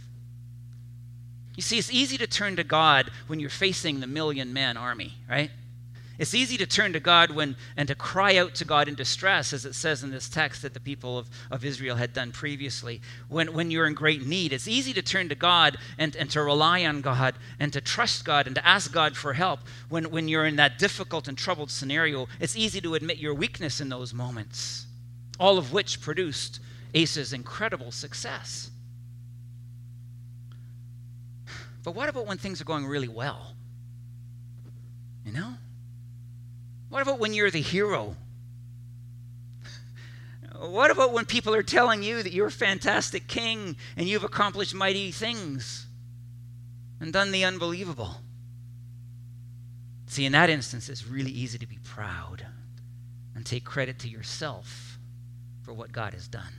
You 1.57 1.62
see, 1.62 1.79
it's 1.79 1.90
easy 1.90 2.19
to 2.19 2.26
turn 2.26 2.57
to 2.57 2.64
God 2.64 3.11
when 3.26 3.40
you're 3.40 3.50
facing 3.50 4.00
the 4.00 4.07
million 4.07 4.52
man 4.52 4.76
army, 4.76 5.14
right? 5.29 5.50
It's 6.20 6.34
easy 6.34 6.58
to 6.58 6.66
turn 6.66 6.92
to 6.92 7.00
God 7.00 7.30
when, 7.30 7.56
and 7.78 7.88
to 7.88 7.94
cry 7.94 8.36
out 8.36 8.54
to 8.56 8.66
God 8.66 8.88
in 8.88 8.94
distress, 8.94 9.54
as 9.54 9.64
it 9.64 9.74
says 9.74 10.02
in 10.02 10.10
this 10.10 10.28
text 10.28 10.60
that 10.60 10.74
the 10.74 10.80
people 10.80 11.16
of, 11.16 11.30
of 11.50 11.64
Israel 11.64 11.96
had 11.96 12.12
done 12.12 12.30
previously. 12.30 13.00
When, 13.30 13.54
when 13.54 13.70
you're 13.70 13.86
in 13.86 13.94
great 13.94 14.26
need, 14.26 14.52
it's 14.52 14.68
easy 14.68 14.92
to 14.92 15.00
turn 15.00 15.30
to 15.30 15.34
God 15.34 15.78
and, 15.96 16.14
and 16.14 16.28
to 16.32 16.42
rely 16.42 16.84
on 16.84 17.00
God 17.00 17.36
and 17.58 17.72
to 17.72 17.80
trust 17.80 18.26
God 18.26 18.46
and 18.46 18.54
to 18.54 18.68
ask 18.68 18.92
God 18.92 19.16
for 19.16 19.32
help. 19.32 19.60
When, 19.88 20.10
when 20.10 20.28
you're 20.28 20.44
in 20.44 20.56
that 20.56 20.78
difficult 20.78 21.26
and 21.26 21.38
troubled 21.38 21.70
scenario, 21.70 22.28
it's 22.38 22.54
easy 22.54 22.82
to 22.82 22.96
admit 22.96 23.16
your 23.16 23.32
weakness 23.32 23.80
in 23.80 23.88
those 23.88 24.12
moments, 24.12 24.84
all 25.38 25.56
of 25.56 25.72
which 25.72 26.02
produced 26.02 26.60
Asa's 26.94 27.32
incredible 27.32 27.92
success. 27.92 28.70
But 31.82 31.94
what 31.94 32.10
about 32.10 32.26
when 32.26 32.36
things 32.36 32.60
are 32.60 32.64
going 32.64 32.84
really 32.84 33.08
well? 33.08 33.54
You 35.24 35.32
know? 35.32 35.54
What 36.90 37.02
about 37.02 37.20
when 37.20 37.32
you're 37.32 37.50
the 37.50 37.62
hero? 37.62 38.16
What 40.59 40.90
about 40.90 41.12
when 41.12 41.25
people 41.25 41.54
are 41.54 41.62
telling 41.62 42.02
you 42.02 42.23
that 42.23 42.32
you're 42.32 42.49
a 42.49 42.52
fantastic 42.52 43.26
king 43.28 43.76
and 43.97 44.06
you've 44.06 44.25
accomplished 44.25 44.75
mighty 44.75 45.11
things 45.11 45.87
and 47.00 47.12
done 47.12 47.30
the 47.30 47.44
unbelievable? 47.44 48.16
See, 50.06 50.26
in 50.26 50.32
that 50.32 50.50
instance, 50.50 50.88
it's 50.88 51.06
really 51.06 51.30
easy 51.30 51.56
to 51.59 51.66
be 51.66 51.78
proud 51.85 52.44
and 53.35 53.47
take 53.47 53.64
credit 53.64 54.00
to 54.00 54.09
yourself 54.09 54.99
for 55.62 55.73
what 55.73 55.92
God 55.92 56.12
has 56.12 56.28
done. 56.28 56.52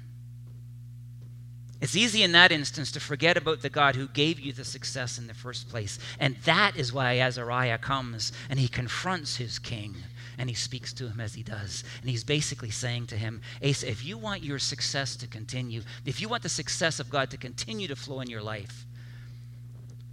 It's 1.81 1.95
easy 1.95 2.23
in 2.23 2.31
that 2.31 2.51
instance 2.51 2.91
to 2.93 2.99
forget 2.99 3.37
about 3.37 3.61
the 3.61 3.69
God 3.69 3.95
who 3.95 4.07
gave 4.07 4.39
you 4.39 4.53
the 4.53 4.63
success 4.63 5.17
in 5.17 5.27
the 5.27 5.33
first 5.33 5.67
place. 5.67 5.99
And 6.19 6.37
that 6.45 6.77
is 6.77 6.93
why 6.93 7.19
Azariah 7.19 7.79
comes 7.79 8.31
and 8.49 8.59
he 8.59 8.67
confronts 8.67 9.35
his 9.35 9.59
king 9.59 9.95
and 10.41 10.49
he 10.49 10.55
speaks 10.55 10.91
to 10.91 11.07
him 11.07 11.19
as 11.19 11.35
he 11.35 11.43
does. 11.43 11.83
And 12.01 12.09
he's 12.09 12.23
basically 12.23 12.71
saying 12.71 13.05
to 13.07 13.15
him, 13.15 13.41
Asa, 13.63 13.87
if 13.87 14.03
you 14.03 14.17
want 14.17 14.41
your 14.41 14.57
success 14.57 15.15
to 15.17 15.27
continue, 15.27 15.83
if 16.03 16.19
you 16.19 16.27
want 16.27 16.41
the 16.41 16.49
success 16.49 16.99
of 16.99 17.11
God 17.11 17.29
to 17.29 17.37
continue 17.37 17.87
to 17.87 17.95
flow 17.95 18.21
in 18.21 18.27
your 18.27 18.41
life, 18.41 18.87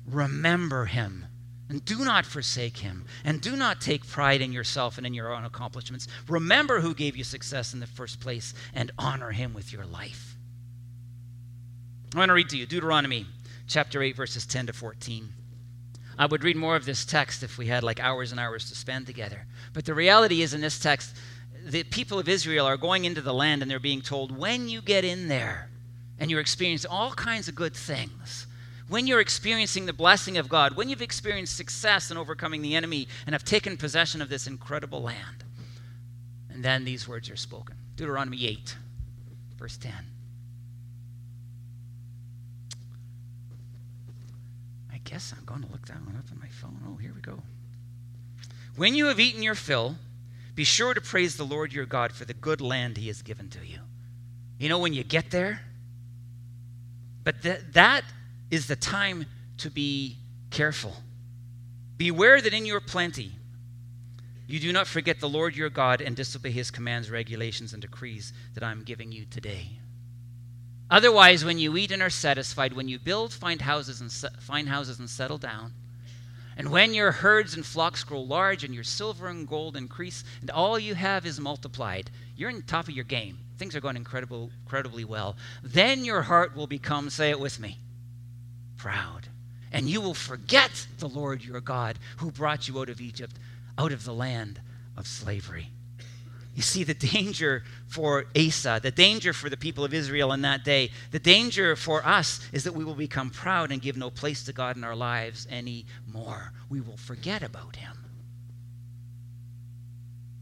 remember 0.06 0.84
him 0.84 1.24
and 1.70 1.82
do 1.82 2.04
not 2.04 2.26
forsake 2.26 2.76
him. 2.76 3.06
And 3.24 3.40
do 3.40 3.56
not 3.56 3.80
take 3.80 4.06
pride 4.06 4.42
in 4.42 4.52
yourself 4.52 4.98
and 4.98 5.06
in 5.06 5.14
your 5.14 5.32
own 5.32 5.46
accomplishments. 5.46 6.08
Remember 6.28 6.80
who 6.80 6.94
gave 6.94 7.16
you 7.16 7.24
success 7.24 7.72
in 7.72 7.80
the 7.80 7.86
first 7.86 8.20
place 8.20 8.52
and 8.74 8.90
honor 8.98 9.30
him 9.30 9.54
with 9.54 9.72
your 9.72 9.86
life. 9.86 10.36
I 12.14 12.18
want 12.18 12.28
to 12.28 12.34
read 12.34 12.50
to 12.50 12.58
you 12.58 12.66
Deuteronomy 12.66 13.24
chapter 13.66 14.02
8, 14.02 14.14
verses 14.14 14.44
10 14.44 14.66
to 14.66 14.72
14. 14.74 15.30
I 16.18 16.26
would 16.26 16.42
read 16.42 16.56
more 16.56 16.74
of 16.74 16.84
this 16.84 17.04
text 17.04 17.44
if 17.44 17.58
we 17.58 17.68
had 17.68 17.84
like 17.84 18.00
hours 18.00 18.32
and 18.32 18.40
hours 18.40 18.68
to 18.68 18.76
spend 18.76 19.06
together. 19.06 19.46
But 19.78 19.84
the 19.84 19.94
reality 19.94 20.42
is, 20.42 20.54
in 20.54 20.60
this 20.60 20.80
text, 20.80 21.14
the 21.64 21.84
people 21.84 22.18
of 22.18 22.28
Israel 22.28 22.66
are 22.66 22.76
going 22.76 23.04
into 23.04 23.20
the 23.20 23.32
land 23.32 23.62
and 23.62 23.70
they're 23.70 23.78
being 23.78 24.00
told, 24.00 24.36
when 24.36 24.68
you 24.68 24.82
get 24.82 25.04
in 25.04 25.28
there 25.28 25.70
and 26.18 26.28
you're 26.28 26.40
experiencing 26.40 26.90
all 26.90 27.12
kinds 27.12 27.46
of 27.46 27.54
good 27.54 27.76
things, 27.76 28.48
when 28.88 29.06
you're 29.06 29.20
experiencing 29.20 29.86
the 29.86 29.92
blessing 29.92 30.36
of 30.36 30.48
God, 30.48 30.76
when 30.76 30.88
you've 30.88 31.00
experienced 31.00 31.56
success 31.56 32.10
in 32.10 32.16
overcoming 32.16 32.60
the 32.60 32.74
enemy 32.74 33.06
and 33.24 33.36
have 33.36 33.44
taken 33.44 33.76
possession 33.76 34.20
of 34.20 34.28
this 34.28 34.48
incredible 34.48 35.00
land. 35.00 35.44
And 36.50 36.64
then 36.64 36.84
these 36.84 37.06
words 37.06 37.30
are 37.30 37.36
spoken 37.36 37.76
Deuteronomy 37.94 38.48
8, 38.48 38.74
verse 39.56 39.76
10. 39.76 39.92
I 44.92 44.98
guess 45.04 45.32
I'm 45.38 45.44
going 45.44 45.62
to 45.62 45.70
look 45.70 45.86
that 45.86 46.04
one 46.04 46.16
up 46.16 46.24
on 46.32 46.40
my 46.40 46.48
phone. 46.48 46.80
Oh, 46.84 46.96
here 46.96 47.12
we 47.14 47.20
go. 47.20 47.40
When 48.78 48.94
you 48.94 49.06
have 49.06 49.18
eaten 49.18 49.42
your 49.42 49.56
fill, 49.56 49.96
be 50.54 50.62
sure 50.62 50.94
to 50.94 51.00
praise 51.00 51.36
the 51.36 51.44
Lord 51.44 51.72
your 51.72 51.84
God 51.84 52.12
for 52.12 52.24
the 52.24 52.32
good 52.32 52.60
land 52.60 52.96
he 52.96 53.08
has 53.08 53.22
given 53.22 53.50
to 53.50 53.66
you. 53.66 53.80
You 54.56 54.68
know, 54.68 54.78
when 54.78 54.92
you 54.92 55.02
get 55.02 55.32
there, 55.32 55.62
but 57.24 57.42
th- 57.42 57.60
that 57.72 58.04
is 58.52 58.68
the 58.68 58.76
time 58.76 59.26
to 59.56 59.68
be 59.68 60.18
careful. 60.50 60.94
Beware 61.96 62.40
that 62.40 62.54
in 62.54 62.64
your 62.64 62.78
plenty, 62.78 63.32
you 64.46 64.60
do 64.60 64.72
not 64.72 64.86
forget 64.86 65.18
the 65.18 65.28
Lord 65.28 65.56
your 65.56 65.70
God 65.70 66.00
and 66.00 66.14
disobey 66.14 66.52
his 66.52 66.70
commands, 66.70 67.10
regulations, 67.10 67.72
and 67.72 67.82
decrees 67.82 68.32
that 68.54 68.62
I'm 68.62 68.84
giving 68.84 69.10
you 69.10 69.24
today. 69.24 69.80
Otherwise, 70.88 71.44
when 71.44 71.58
you 71.58 71.76
eat 71.76 71.90
and 71.90 72.00
are 72.00 72.10
satisfied, 72.10 72.74
when 72.74 72.86
you 72.86 73.00
build 73.00 73.32
find 73.32 73.60
houses 73.60 74.00
and 74.00 74.12
se- 74.12 74.28
find 74.38 74.68
houses 74.68 75.00
and 75.00 75.10
settle 75.10 75.36
down, 75.36 75.72
and 76.58 76.72
when 76.72 76.92
your 76.92 77.12
herds 77.12 77.54
and 77.54 77.64
flocks 77.64 78.02
grow 78.02 78.20
large 78.20 78.64
and 78.64 78.74
your 78.74 78.82
silver 78.82 79.28
and 79.28 79.46
gold 79.46 79.76
increase 79.76 80.24
and 80.40 80.50
all 80.50 80.76
you 80.76 80.96
have 80.96 81.24
is 81.24 81.38
multiplied, 81.38 82.10
you're 82.36 82.50
in 82.50 82.62
top 82.62 82.88
of 82.88 82.94
your 82.94 83.04
game. 83.04 83.38
Things 83.58 83.76
are 83.76 83.80
going 83.80 83.96
incredible, 83.96 84.50
incredibly 84.64 85.04
well. 85.04 85.36
Then 85.62 86.04
your 86.04 86.22
heart 86.22 86.56
will 86.56 86.66
become, 86.66 87.10
say 87.10 87.30
it 87.30 87.38
with 87.38 87.60
me, 87.60 87.78
proud. 88.76 89.28
And 89.70 89.88
you 89.88 90.00
will 90.00 90.14
forget 90.14 90.88
the 90.98 91.08
Lord 91.08 91.44
your 91.44 91.60
God 91.60 92.00
who 92.16 92.32
brought 92.32 92.66
you 92.66 92.80
out 92.80 92.88
of 92.88 93.00
Egypt, 93.00 93.36
out 93.78 93.92
of 93.92 94.04
the 94.04 94.14
land 94.14 94.60
of 94.96 95.06
slavery. 95.06 95.68
You 96.58 96.62
see, 96.62 96.82
the 96.82 96.92
danger 96.92 97.62
for 97.86 98.24
Asa, 98.36 98.80
the 98.82 98.90
danger 98.90 99.32
for 99.32 99.48
the 99.48 99.56
people 99.56 99.84
of 99.84 99.94
Israel 99.94 100.32
in 100.32 100.42
that 100.42 100.64
day, 100.64 100.90
the 101.12 101.20
danger 101.20 101.76
for 101.76 102.04
us 102.04 102.40
is 102.52 102.64
that 102.64 102.74
we 102.74 102.82
will 102.82 102.96
become 102.96 103.30
proud 103.30 103.70
and 103.70 103.80
give 103.80 103.96
no 103.96 104.10
place 104.10 104.42
to 104.42 104.52
God 104.52 104.76
in 104.76 104.82
our 104.82 104.96
lives 104.96 105.46
anymore. 105.52 106.52
We 106.68 106.80
will 106.80 106.96
forget 106.96 107.44
about 107.44 107.76
Him. 107.76 107.96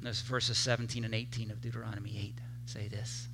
Those 0.00 0.22
verses 0.22 0.56
17 0.56 1.04
and 1.04 1.14
18 1.14 1.50
of 1.50 1.60
Deuteronomy 1.60 2.16
8 2.18 2.38
say 2.64 2.88
this. 2.88 3.28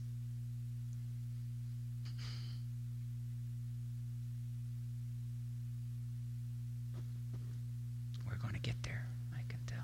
We're 8.28 8.34
going 8.38 8.54
to 8.54 8.60
get 8.60 8.82
there, 8.82 9.06
I 9.32 9.42
can 9.48 9.60
tell. 9.68 9.78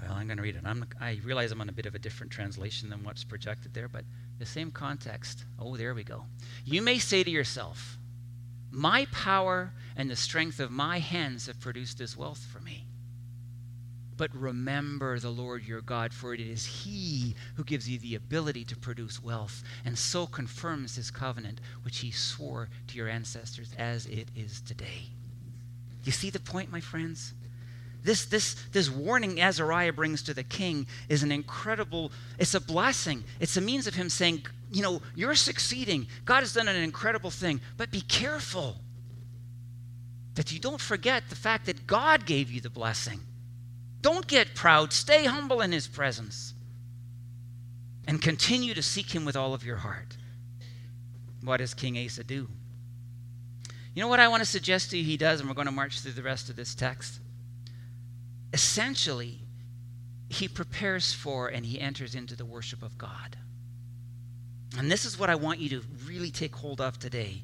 Well, 0.00 0.12
I'm 0.12 0.17
going 0.28 0.36
to 0.36 0.42
read 0.42 0.56
it. 0.56 0.62
I'm, 0.64 0.86
I 1.00 1.18
realize 1.24 1.50
I'm 1.50 1.60
on 1.60 1.68
a 1.68 1.72
bit 1.72 1.86
of 1.86 1.94
a 1.94 1.98
different 1.98 2.32
translation 2.32 2.88
than 2.88 3.02
what's 3.02 3.24
projected 3.24 3.74
there, 3.74 3.88
but 3.88 4.04
the 4.38 4.46
same 4.46 4.70
context. 4.70 5.44
Oh, 5.58 5.76
there 5.76 5.94
we 5.94 6.04
go. 6.04 6.24
You 6.64 6.82
may 6.82 6.98
say 6.98 7.24
to 7.24 7.30
yourself, 7.30 7.98
My 8.70 9.06
power 9.06 9.72
and 9.96 10.10
the 10.10 10.16
strength 10.16 10.60
of 10.60 10.70
my 10.70 10.98
hands 11.00 11.46
have 11.46 11.60
produced 11.60 11.98
this 11.98 12.16
wealth 12.16 12.46
for 12.52 12.60
me. 12.60 12.86
But 14.16 14.34
remember 14.34 15.20
the 15.20 15.30
Lord 15.30 15.64
your 15.64 15.80
God, 15.80 16.12
for 16.12 16.34
it 16.34 16.40
is 16.40 16.66
He 16.66 17.36
who 17.54 17.62
gives 17.64 17.88
you 17.88 17.98
the 17.98 18.16
ability 18.16 18.64
to 18.64 18.76
produce 18.76 19.22
wealth, 19.22 19.62
and 19.84 19.96
so 19.96 20.26
confirms 20.26 20.96
His 20.96 21.10
covenant, 21.10 21.60
which 21.82 21.98
He 21.98 22.10
swore 22.10 22.68
to 22.88 22.96
your 22.96 23.08
ancestors 23.08 23.70
as 23.78 24.06
it 24.06 24.28
is 24.34 24.60
today. 24.60 25.10
You 26.02 26.12
see 26.12 26.30
the 26.30 26.40
point, 26.40 26.72
my 26.72 26.80
friends? 26.80 27.34
This, 28.02 28.26
this, 28.26 28.54
this 28.72 28.88
warning 28.88 29.40
Azariah 29.40 29.92
brings 29.92 30.22
to 30.24 30.34
the 30.34 30.44
king 30.44 30.86
is 31.08 31.22
an 31.22 31.32
incredible, 31.32 32.12
it's 32.38 32.54
a 32.54 32.60
blessing. 32.60 33.24
It's 33.40 33.56
a 33.56 33.60
means 33.60 33.86
of 33.86 33.94
him 33.94 34.08
saying, 34.08 34.46
you 34.70 34.82
know, 34.82 35.02
you're 35.14 35.34
succeeding. 35.34 36.06
God 36.24 36.40
has 36.40 36.52
done 36.52 36.68
an 36.68 36.76
incredible 36.76 37.30
thing, 37.30 37.60
but 37.76 37.90
be 37.90 38.00
careful 38.00 38.76
that 40.34 40.52
you 40.52 40.60
don't 40.60 40.80
forget 40.80 41.24
the 41.28 41.34
fact 41.34 41.66
that 41.66 41.86
God 41.86 42.24
gave 42.24 42.50
you 42.50 42.60
the 42.60 42.70
blessing. 42.70 43.20
Don't 44.00 44.26
get 44.26 44.54
proud. 44.54 44.92
Stay 44.92 45.24
humble 45.24 45.60
in 45.60 45.72
his 45.72 45.88
presence 45.88 46.54
and 48.06 48.22
continue 48.22 48.72
to 48.74 48.82
seek 48.82 49.12
him 49.12 49.24
with 49.24 49.36
all 49.36 49.52
of 49.52 49.64
your 49.64 49.76
heart. 49.76 50.16
What 51.42 51.58
does 51.58 51.74
King 51.74 51.98
Asa 51.98 52.24
do? 52.24 52.48
You 53.94 54.02
know 54.02 54.08
what 54.08 54.20
I 54.20 54.28
want 54.28 54.42
to 54.42 54.48
suggest 54.48 54.92
to 54.92 54.98
you 54.98 55.04
he 55.04 55.16
does, 55.16 55.40
and 55.40 55.48
we're 55.48 55.54
going 55.54 55.66
to 55.66 55.72
march 55.72 56.00
through 56.00 56.12
the 56.12 56.22
rest 56.22 56.48
of 56.48 56.56
this 56.56 56.74
text? 56.74 57.18
Essentially, 58.52 59.40
he 60.28 60.48
prepares 60.48 61.12
for 61.12 61.48
and 61.48 61.64
he 61.64 61.80
enters 61.80 62.14
into 62.14 62.36
the 62.36 62.44
worship 62.44 62.82
of 62.82 62.98
God. 62.98 63.36
And 64.76 64.90
this 64.90 65.04
is 65.04 65.18
what 65.18 65.30
I 65.30 65.34
want 65.34 65.60
you 65.60 65.68
to 65.70 65.82
really 66.06 66.30
take 66.30 66.54
hold 66.54 66.80
of 66.80 66.98
today. 66.98 67.42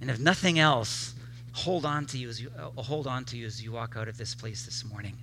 And 0.00 0.10
if 0.10 0.20
nothing 0.20 0.58
else, 0.58 1.14
hold 1.52 1.84
on 1.84 2.06
to 2.06 2.18
you 2.18 2.28
as 2.28 2.40
you 2.40 2.50
uh, 2.58 2.82
hold 2.82 3.06
on 3.06 3.24
to 3.24 3.36
you 3.36 3.46
as 3.46 3.62
you 3.62 3.72
walk 3.72 3.96
out 3.96 4.08
of 4.08 4.16
this 4.16 4.34
place 4.34 4.64
this 4.64 4.84
morning. 4.84 5.16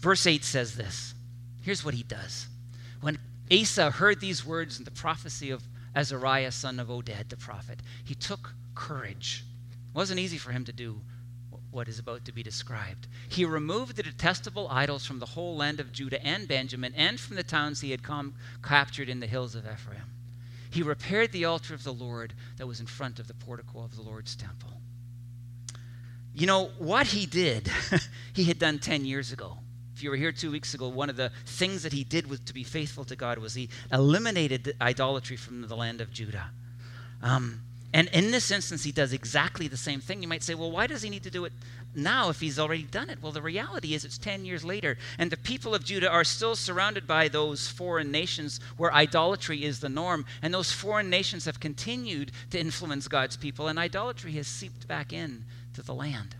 Verse 0.00 0.26
8 0.26 0.44
says 0.44 0.76
this. 0.76 1.14
Here's 1.62 1.84
what 1.84 1.94
he 1.94 2.02
does. 2.02 2.46
When 3.00 3.18
Asa 3.50 3.90
heard 3.90 4.20
these 4.20 4.44
words 4.44 4.78
and 4.78 4.86
the 4.86 4.92
prophecy 4.92 5.50
of 5.50 5.62
Azariah, 5.94 6.52
son 6.52 6.78
of 6.78 6.88
Oded, 6.88 7.28
the 7.28 7.36
prophet, 7.36 7.80
he 8.04 8.14
took 8.14 8.52
courage. 8.74 9.44
It 9.72 9.96
wasn't 9.96 10.20
easy 10.20 10.38
for 10.38 10.52
him 10.52 10.64
to 10.66 10.72
do 10.72 11.00
what 11.76 11.88
is 11.88 11.98
about 11.98 12.24
to 12.24 12.32
be 12.32 12.42
described. 12.42 13.06
He 13.28 13.44
removed 13.44 13.96
the 13.96 14.02
detestable 14.02 14.66
idols 14.70 15.04
from 15.04 15.18
the 15.18 15.26
whole 15.26 15.56
land 15.56 15.78
of 15.78 15.92
Judah 15.92 16.24
and 16.24 16.48
Benjamin 16.48 16.94
and 16.96 17.20
from 17.20 17.36
the 17.36 17.42
towns 17.42 17.82
he 17.82 17.90
had 17.90 18.00
captured 18.62 19.10
in 19.10 19.20
the 19.20 19.26
hills 19.26 19.54
of 19.54 19.66
Ephraim. 19.66 20.10
He 20.70 20.82
repaired 20.82 21.32
the 21.32 21.44
altar 21.44 21.74
of 21.74 21.84
the 21.84 21.92
Lord 21.92 22.32
that 22.56 22.66
was 22.66 22.80
in 22.80 22.86
front 22.86 23.18
of 23.18 23.28
the 23.28 23.34
portico 23.34 23.84
of 23.84 23.94
the 23.94 24.00
Lord's 24.00 24.34
temple. 24.34 24.72
You 26.32 26.46
know, 26.46 26.70
what 26.78 27.08
he 27.08 27.26
did, 27.26 27.70
he 28.32 28.44
had 28.44 28.58
done 28.58 28.78
10 28.78 29.04
years 29.04 29.30
ago. 29.30 29.58
If 29.94 30.02
you 30.02 30.08
were 30.08 30.16
here 30.16 30.32
two 30.32 30.50
weeks 30.50 30.72
ago, 30.72 30.88
one 30.88 31.10
of 31.10 31.16
the 31.16 31.30
things 31.44 31.82
that 31.82 31.92
he 31.92 32.04
did 32.04 32.28
was 32.28 32.40
to 32.40 32.54
be 32.54 32.64
faithful 32.64 33.04
to 33.04 33.16
God 33.16 33.36
was 33.38 33.52
he 33.52 33.68
eliminated 33.92 34.74
idolatry 34.80 35.36
from 35.36 35.60
the 35.60 35.76
land 35.76 36.00
of 36.00 36.10
Judah. 36.10 36.50
Um, 37.22 37.65
and 37.92 38.08
in 38.08 38.30
this 38.30 38.50
instance, 38.50 38.84
he 38.84 38.92
does 38.92 39.12
exactly 39.12 39.68
the 39.68 39.76
same 39.76 40.00
thing. 40.00 40.20
You 40.20 40.28
might 40.28 40.42
say, 40.42 40.54
well, 40.54 40.70
why 40.70 40.86
does 40.86 41.02
he 41.02 41.10
need 41.10 41.22
to 41.22 41.30
do 41.30 41.44
it 41.44 41.52
now 41.94 42.28
if 42.28 42.40
he's 42.40 42.58
already 42.58 42.82
done 42.82 43.08
it? 43.08 43.22
Well, 43.22 43.32
the 43.32 43.40
reality 43.40 43.94
is 43.94 44.04
it's 44.04 44.18
10 44.18 44.44
years 44.44 44.64
later, 44.64 44.98
and 45.18 45.30
the 45.30 45.36
people 45.36 45.74
of 45.74 45.84
Judah 45.84 46.10
are 46.10 46.24
still 46.24 46.56
surrounded 46.56 47.06
by 47.06 47.28
those 47.28 47.68
foreign 47.68 48.10
nations 48.10 48.60
where 48.76 48.92
idolatry 48.92 49.64
is 49.64 49.80
the 49.80 49.88
norm. 49.88 50.26
And 50.42 50.52
those 50.52 50.72
foreign 50.72 51.08
nations 51.08 51.46
have 51.46 51.60
continued 51.60 52.32
to 52.50 52.60
influence 52.60 53.08
God's 53.08 53.36
people, 53.36 53.68
and 53.68 53.78
idolatry 53.78 54.32
has 54.32 54.46
seeped 54.46 54.86
back 54.86 55.12
in 55.12 55.44
to 55.74 55.82
the 55.82 55.94
land. 55.94 56.36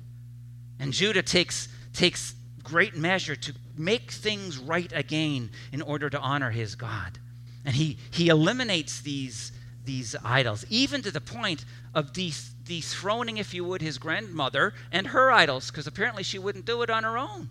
And 0.78 0.92
Judah 0.92 1.22
takes, 1.22 1.68
takes 1.92 2.34
great 2.62 2.96
measure 2.96 3.36
to 3.36 3.54
make 3.76 4.10
things 4.10 4.58
right 4.58 4.92
again 4.94 5.50
in 5.72 5.80
order 5.80 6.10
to 6.10 6.18
honor 6.18 6.50
his 6.50 6.74
God. 6.74 7.18
And 7.64 7.74
he, 7.74 7.98
he 8.10 8.28
eliminates 8.28 9.00
these, 9.00 9.52
these 9.86 10.14
idols, 10.24 10.66
even 10.68 11.02
to 11.02 11.10
the 11.10 11.20
point 11.20 11.64
of 11.94 12.12
dethroning, 12.12 13.38
if 13.38 13.54
you 13.54 13.64
would, 13.64 13.80
his 13.80 13.98
grandmother 13.98 14.74
and 14.92 15.08
her 15.08 15.30
idols, 15.30 15.70
because 15.70 15.86
apparently 15.86 16.22
she 16.22 16.38
wouldn't 16.38 16.66
do 16.66 16.82
it 16.82 16.90
on 16.90 17.04
her 17.04 17.16
own. 17.16 17.48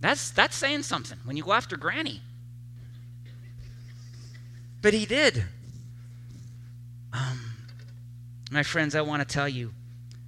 That's, 0.00 0.30
that's 0.30 0.56
saying 0.56 0.82
something 0.82 1.18
when 1.24 1.36
you 1.36 1.44
go 1.44 1.52
after 1.52 1.76
Granny. 1.76 2.22
But 4.82 4.94
he 4.94 5.04
did. 5.04 5.44
Um, 7.12 7.40
my 8.50 8.62
friends, 8.62 8.94
I 8.94 9.02
want 9.02 9.20
to 9.20 9.30
tell 9.30 9.48
you 9.48 9.72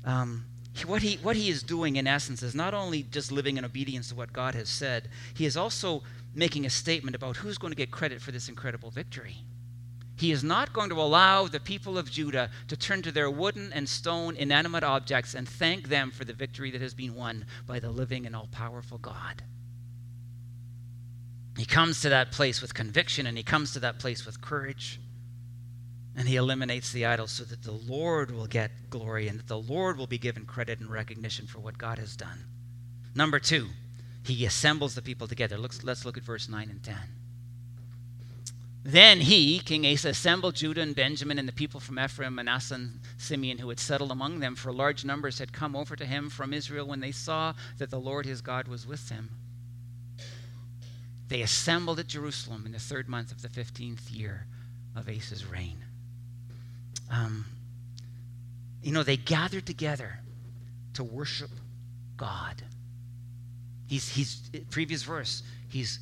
um, 0.04 0.44
what, 0.86 1.02
he, 1.02 1.16
what 1.16 1.36
he 1.36 1.48
is 1.48 1.62
doing, 1.62 1.96
in 1.96 2.06
essence, 2.06 2.42
is 2.42 2.54
not 2.54 2.74
only 2.74 3.02
just 3.02 3.32
living 3.32 3.56
in 3.56 3.64
obedience 3.64 4.08
to 4.10 4.14
what 4.14 4.32
God 4.32 4.54
has 4.54 4.68
said, 4.68 5.08
he 5.34 5.46
is 5.46 5.56
also 5.56 6.02
making 6.34 6.66
a 6.66 6.70
statement 6.70 7.16
about 7.16 7.36
who's 7.38 7.56
going 7.56 7.70
to 7.72 7.76
get 7.76 7.90
credit 7.90 8.20
for 8.20 8.30
this 8.30 8.48
incredible 8.48 8.90
victory. 8.90 9.36
He 10.22 10.30
is 10.30 10.44
not 10.44 10.72
going 10.72 10.88
to 10.90 11.00
allow 11.00 11.48
the 11.48 11.58
people 11.58 11.98
of 11.98 12.08
Judah 12.08 12.48
to 12.68 12.76
turn 12.76 13.02
to 13.02 13.10
their 13.10 13.28
wooden 13.28 13.72
and 13.72 13.88
stone 13.88 14.36
inanimate 14.36 14.84
objects 14.84 15.34
and 15.34 15.48
thank 15.48 15.88
them 15.88 16.12
for 16.12 16.24
the 16.24 16.32
victory 16.32 16.70
that 16.70 16.80
has 16.80 16.94
been 16.94 17.16
won 17.16 17.44
by 17.66 17.80
the 17.80 17.90
living 17.90 18.24
and 18.24 18.36
all 18.36 18.48
powerful 18.52 18.98
God. 18.98 19.42
He 21.58 21.64
comes 21.64 22.02
to 22.02 22.08
that 22.10 22.30
place 22.30 22.62
with 22.62 22.72
conviction 22.72 23.26
and 23.26 23.36
he 23.36 23.42
comes 23.42 23.72
to 23.72 23.80
that 23.80 23.98
place 23.98 24.24
with 24.24 24.40
courage. 24.40 25.00
And 26.14 26.28
he 26.28 26.36
eliminates 26.36 26.92
the 26.92 27.04
idols 27.04 27.32
so 27.32 27.42
that 27.42 27.64
the 27.64 27.72
Lord 27.72 28.30
will 28.30 28.46
get 28.46 28.90
glory 28.90 29.26
and 29.26 29.40
that 29.40 29.48
the 29.48 29.58
Lord 29.58 29.98
will 29.98 30.06
be 30.06 30.18
given 30.18 30.46
credit 30.46 30.78
and 30.78 30.88
recognition 30.88 31.48
for 31.48 31.58
what 31.58 31.78
God 31.78 31.98
has 31.98 32.14
done. 32.14 32.44
Number 33.16 33.40
two, 33.40 33.70
he 34.22 34.46
assembles 34.46 34.94
the 34.94 35.02
people 35.02 35.26
together. 35.26 35.58
Let's, 35.58 35.82
let's 35.82 36.04
look 36.04 36.16
at 36.16 36.22
verse 36.22 36.48
9 36.48 36.70
and 36.70 36.80
10. 36.80 36.96
Then 38.84 39.20
he, 39.20 39.60
King 39.60 39.86
Asa, 39.86 40.08
assembled 40.08 40.56
Judah 40.56 40.80
and 40.80 40.94
Benjamin 40.94 41.38
and 41.38 41.46
the 41.46 41.52
people 41.52 41.78
from 41.78 42.00
Ephraim, 42.00 42.34
Manasseh, 42.34 42.74
and 42.74 43.00
Simeon 43.16 43.58
who 43.58 43.68
had 43.68 43.78
settled 43.78 44.10
among 44.10 44.40
them, 44.40 44.56
for 44.56 44.72
large 44.72 45.04
numbers 45.04 45.38
had 45.38 45.52
come 45.52 45.76
over 45.76 45.94
to 45.94 46.04
him 46.04 46.28
from 46.28 46.52
Israel 46.52 46.88
when 46.88 46.98
they 46.98 47.12
saw 47.12 47.54
that 47.78 47.90
the 47.90 48.00
Lord 48.00 48.26
his 48.26 48.40
God 48.40 48.66
was 48.66 48.84
with 48.86 49.08
them. 49.08 49.30
They 51.28 51.42
assembled 51.42 52.00
at 52.00 52.08
Jerusalem 52.08 52.66
in 52.66 52.72
the 52.72 52.80
third 52.80 53.08
month 53.08 53.30
of 53.30 53.40
the 53.40 53.48
15th 53.48 54.14
year 54.14 54.46
of 54.96 55.08
Asa's 55.08 55.46
reign. 55.46 55.84
Um, 57.08 57.44
you 58.82 58.92
know, 58.92 59.04
they 59.04 59.16
gathered 59.16 59.64
together 59.64 60.18
to 60.94 61.04
worship 61.04 61.50
God. 62.16 62.62
He's, 63.86 64.08
he's 64.08 64.50
previous 64.70 65.04
verse, 65.04 65.42
he's 65.68 66.00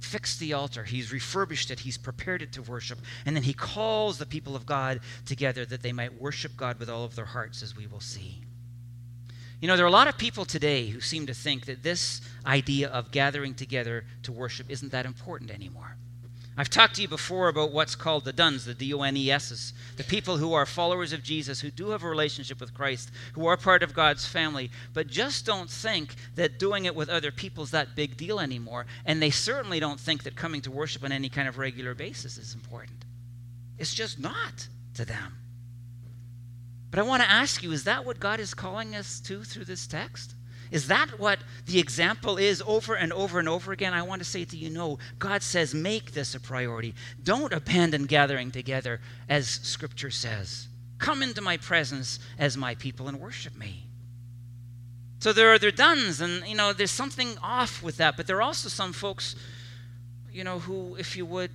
fixed 0.00 0.40
the 0.40 0.52
altar, 0.52 0.84
he's 0.84 1.12
refurbished 1.12 1.70
it, 1.70 1.80
he's 1.80 1.98
prepared 1.98 2.42
it 2.42 2.52
to 2.52 2.62
worship, 2.62 2.98
and 3.26 3.34
then 3.34 3.42
he 3.42 3.52
calls 3.52 4.18
the 4.18 4.26
people 4.26 4.54
of 4.54 4.66
God 4.66 5.00
together 5.26 5.64
that 5.66 5.82
they 5.82 5.92
might 5.92 6.20
worship 6.20 6.56
God 6.56 6.78
with 6.78 6.88
all 6.88 7.04
of 7.04 7.16
their 7.16 7.24
hearts, 7.24 7.62
as 7.62 7.76
we 7.76 7.86
will 7.86 8.00
see. 8.00 8.42
You 9.60 9.66
know, 9.66 9.76
there 9.76 9.84
are 9.84 9.88
a 9.88 9.92
lot 9.92 10.06
of 10.06 10.16
people 10.16 10.44
today 10.44 10.86
who 10.86 11.00
seem 11.00 11.26
to 11.26 11.34
think 11.34 11.66
that 11.66 11.82
this 11.82 12.20
idea 12.46 12.88
of 12.88 13.10
gathering 13.10 13.54
together 13.54 14.04
to 14.22 14.32
worship 14.32 14.70
isn't 14.70 14.92
that 14.92 15.04
important 15.04 15.50
anymore. 15.50 15.96
I've 16.58 16.68
talked 16.68 16.96
to 16.96 17.02
you 17.02 17.06
before 17.06 17.46
about 17.46 17.70
what's 17.70 17.94
called 17.94 18.24
the 18.24 18.32
Dones, 18.32 18.64
the 18.64 18.74
D 18.74 18.92
O 18.92 19.02
N 19.02 19.16
E 19.16 19.30
S's, 19.30 19.72
the 19.96 20.02
people 20.02 20.38
who 20.38 20.54
are 20.54 20.66
followers 20.66 21.12
of 21.12 21.22
Jesus, 21.22 21.60
who 21.60 21.70
do 21.70 21.90
have 21.90 22.02
a 22.02 22.08
relationship 22.08 22.58
with 22.58 22.74
Christ, 22.74 23.12
who 23.34 23.46
are 23.46 23.56
part 23.56 23.84
of 23.84 23.94
God's 23.94 24.26
family, 24.26 24.68
but 24.92 25.06
just 25.06 25.46
don't 25.46 25.70
think 25.70 26.16
that 26.34 26.58
doing 26.58 26.84
it 26.84 26.96
with 26.96 27.08
other 27.08 27.30
people 27.30 27.62
is 27.62 27.70
that 27.70 27.94
big 27.94 28.16
deal 28.16 28.40
anymore. 28.40 28.86
And 29.06 29.22
they 29.22 29.30
certainly 29.30 29.78
don't 29.78 30.00
think 30.00 30.24
that 30.24 30.34
coming 30.34 30.60
to 30.62 30.72
worship 30.72 31.04
on 31.04 31.12
any 31.12 31.28
kind 31.28 31.46
of 31.46 31.58
regular 31.58 31.94
basis 31.94 32.36
is 32.36 32.54
important. 32.54 33.04
It's 33.78 33.94
just 33.94 34.18
not 34.18 34.66
to 34.94 35.04
them. 35.04 35.38
But 36.90 36.98
I 36.98 37.02
want 37.02 37.22
to 37.22 37.30
ask 37.30 37.62
you 37.62 37.70
is 37.70 37.84
that 37.84 38.04
what 38.04 38.18
God 38.18 38.40
is 38.40 38.52
calling 38.52 38.96
us 38.96 39.20
to 39.20 39.44
through 39.44 39.66
this 39.66 39.86
text? 39.86 40.34
Is 40.70 40.88
that 40.88 41.18
what 41.18 41.38
the 41.66 41.78
example 41.78 42.36
is 42.36 42.62
over 42.66 42.94
and 42.94 43.12
over 43.12 43.38
and 43.38 43.48
over 43.48 43.72
again? 43.72 43.94
I 43.94 44.02
want 44.02 44.20
to 44.22 44.28
say 44.28 44.44
to 44.44 44.56
you, 44.56 44.70
no. 44.70 44.98
God 45.18 45.42
says, 45.42 45.74
make 45.74 46.12
this 46.12 46.34
a 46.34 46.40
priority. 46.40 46.94
Don't 47.22 47.52
abandon 47.52 48.04
gathering 48.04 48.50
together, 48.50 49.00
as 49.28 49.48
Scripture 49.48 50.10
says. 50.10 50.68
Come 50.98 51.22
into 51.22 51.40
my 51.40 51.56
presence 51.56 52.18
as 52.38 52.56
my 52.56 52.74
people 52.74 53.08
and 53.08 53.20
worship 53.20 53.56
me. 53.56 53.84
So 55.20 55.32
there 55.32 55.52
are 55.52 55.58
their 55.58 55.70
Dones, 55.72 56.20
and 56.20 56.46
you 56.46 56.54
know, 56.54 56.72
there's 56.72 56.90
something 56.90 57.36
off 57.42 57.82
with 57.82 57.96
that. 57.96 58.16
But 58.16 58.26
there 58.26 58.36
are 58.36 58.42
also 58.42 58.68
some 58.68 58.92
folks, 58.92 59.34
you 60.32 60.44
know, 60.44 60.60
who, 60.60 60.94
if 60.96 61.16
you 61.16 61.26
would, 61.26 61.50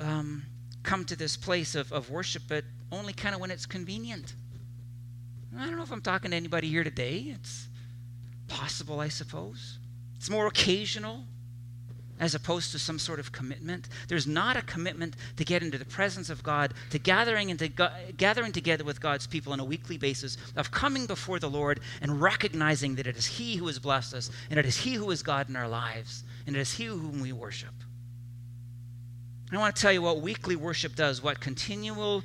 um, 0.00 0.44
come 0.82 1.04
to 1.04 1.16
this 1.16 1.36
place 1.36 1.74
of, 1.74 1.92
of 1.92 2.10
worship, 2.10 2.42
but 2.48 2.64
only 2.92 3.12
kind 3.12 3.34
of 3.34 3.40
when 3.40 3.50
it's 3.50 3.66
convenient. 3.66 4.34
I 5.56 5.66
don't 5.66 5.76
know 5.76 5.82
if 5.82 5.92
I'm 5.92 6.00
talking 6.00 6.30
to 6.30 6.36
anybody 6.36 6.68
here 6.68 6.84
today. 6.84 7.34
It's 7.34 7.68
possible, 8.50 9.00
I 9.00 9.08
suppose. 9.08 9.78
It's 10.16 10.28
more 10.28 10.46
occasional 10.46 11.24
as 12.18 12.34
opposed 12.34 12.70
to 12.72 12.78
some 12.78 12.98
sort 12.98 13.18
of 13.18 13.32
commitment. 13.32 13.88
There's 14.08 14.26
not 14.26 14.54
a 14.54 14.62
commitment 14.62 15.16
to 15.38 15.44
get 15.44 15.62
into 15.62 15.78
the 15.78 15.86
presence 15.86 16.28
of 16.28 16.42
God, 16.42 16.74
to 16.90 16.98
gathering 16.98 17.48
into 17.48 17.68
gathering 18.18 18.52
together 18.52 18.84
with 18.84 19.00
God's 19.00 19.26
people 19.26 19.54
on 19.54 19.60
a 19.60 19.64
weekly 19.64 19.96
basis, 19.96 20.36
of 20.54 20.70
coming 20.70 21.06
before 21.06 21.38
the 21.38 21.48
Lord 21.48 21.80
and 22.02 22.20
recognizing 22.20 22.96
that 22.96 23.06
it 23.06 23.16
is 23.16 23.24
He 23.24 23.56
who 23.56 23.66
has 23.68 23.78
blessed 23.78 24.12
us, 24.12 24.30
and 24.50 24.58
it 24.58 24.66
is 24.66 24.76
He 24.76 24.94
who 24.94 25.10
is 25.10 25.22
God 25.22 25.48
in 25.48 25.56
our 25.56 25.68
lives, 25.68 26.22
and 26.46 26.54
it 26.54 26.60
is 26.60 26.74
He 26.74 26.84
whom 26.84 27.22
we 27.22 27.32
worship. 27.32 27.72
I 29.50 29.56
want 29.56 29.74
to 29.74 29.82
tell 29.82 29.92
you 29.92 30.02
what 30.02 30.20
weekly 30.20 30.54
worship 30.54 30.94
does, 30.94 31.22
what 31.22 31.40
continual 31.40 32.22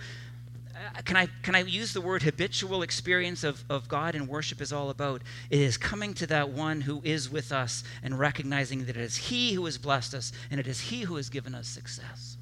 Uh, 0.75 1.01
can 1.03 1.15
I, 1.15 1.27
can 1.41 1.55
I 1.55 1.59
use 1.59 1.93
the 1.93 2.01
word 2.01 2.23
habitual 2.23 2.81
experience 2.81 3.45
of, 3.45 3.63
of 3.69 3.87
God 3.87 4.13
and 4.13 4.27
worship 4.27 4.59
is 4.59 4.73
all 4.73 4.89
about? 4.89 5.21
It 5.49 5.61
is 5.61 5.77
coming 5.77 6.13
to 6.15 6.27
that 6.27 6.49
one 6.49 6.81
who 6.81 7.01
is 7.03 7.29
with 7.29 7.53
us 7.53 7.83
and 8.03 8.19
recognizing 8.19 8.85
that 8.85 8.97
it 8.97 9.01
is 9.01 9.15
He 9.15 9.53
who 9.53 9.63
has 9.65 9.77
blessed 9.77 10.13
us 10.13 10.33
and 10.51 10.59
it 10.59 10.67
is 10.67 10.81
He 10.81 11.01
who 11.01 11.15
has 11.15 11.29
given 11.29 11.55
us 11.55 11.67
success. 11.67 12.35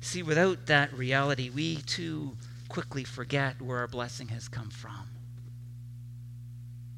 See, 0.00 0.24
without 0.24 0.66
that 0.66 0.92
reality, 0.92 1.50
we 1.50 1.76
too 1.76 2.36
quickly 2.68 3.04
forget 3.04 3.62
where 3.62 3.78
our 3.78 3.86
blessing 3.86 4.28
has 4.28 4.48
come 4.48 4.70
from. 4.70 5.08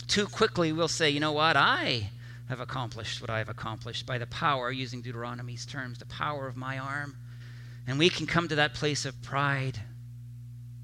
Too 0.06 0.26
quickly, 0.26 0.72
we'll 0.72 0.88
say, 0.88 1.10
you 1.10 1.20
know 1.20 1.32
what? 1.32 1.56
I 1.56 2.10
have 2.48 2.60
accomplished 2.60 3.20
what 3.20 3.28
I 3.28 3.38
have 3.38 3.50
accomplished 3.50 4.06
by 4.06 4.16
the 4.16 4.26
power, 4.26 4.70
using 4.70 5.02
Deuteronomy's 5.02 5.66
terms, 5.66 5.98
the 5.98 6.06
power 6.06 6.46
of 6.46 6.56
my 6.56 6.78
arm. 6.78 7.16
And 7.87 7.99
we 7.99 8.09
can 8.09 8.27
come 8.27 8.49
to 8.49 8.57
that 8.57 8.75
place 8.75 9.05
of 9.05 9.20
pride. 9.23 9.79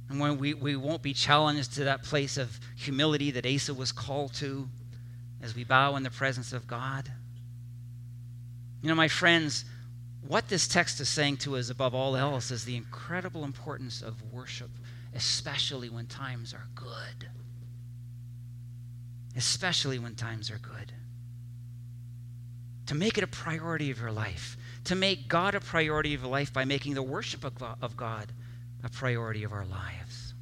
And 0.09 0.21
when 0.21 0.39
we, 0.39 0.55
we 0.55 0.77
won't 0.77 1.03
be 1.03 1.15
challenged 1.15 1.75
to 1.75 1.85
that 1.85 2.03
place 2.03 2.37
of 2.37 2.59
humility 2.77 3.31
that 3.31 3.47
Asa 3.47 3.73
was 3.73 3.93
called 3.93 4.35
to 4.35 4.69
as 5.43 5.55
we 5.55 5.65
bow 5.65 5.97
in 5.97 6.03
the 6.03 6.11
presence 6.11 6.53
of 6.53 6.67
God. 6.67 7.11
You 8.83 8.89
know, 8.89 8.95
my 8.95 9.09
friends, 9.09 9.65
what 10.27 10.49
this 10.49 10.69
text 10.69 11.01
is 11.01 11.09
saying 11.09 11.39
to 11.39 11.57
us 11.57 11.71
above 11.71 11.95
all 11.95 12.17
else 12.17 12.51
is 12.51 12.65
the 12.65 12.77
incredible 12.77 13.45
importance 13.45 14.03
of 14.03 14.33
worship, 14.33 14.71
especially 15.15 15.89
when 15.89 16.07
times 16.07 16.53
are 16.53 16.67
good. 16.75 17.29
Especially 19.37 19.99
when 19.99 20.15
times 20.15 20.51
are 20.51 20.59
good. 20.59 20.93
To 22.87 22.95
make 22.95 23.17
it 23.17 23.25
a 23.25 23.29
priority 23.29 23.91
of 23.91 24.01
your 24.01 24.13
life 24.13 24.57
to 24.85 24.95
make 24.95 25.29
God 25.29 25.55
a 25.55 25.61
priority 25.61 26.15
of 26.15 26.25
life 26.25 26.53
by 26.53 26.65
making 26.65 26.95
the 26.95 27.03
worship 27.03 27.45
of 27.45 27.97
God 27.97 28.33
a 28.83 28.89
priority 28.89 29.45
of 29.45 29.53
our 29.53 29.67
lives. 29.67 30.35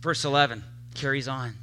Verse 0.00 0.24
11 0.24 0.62
carries 0.94 1.26
on. 1.26 1.54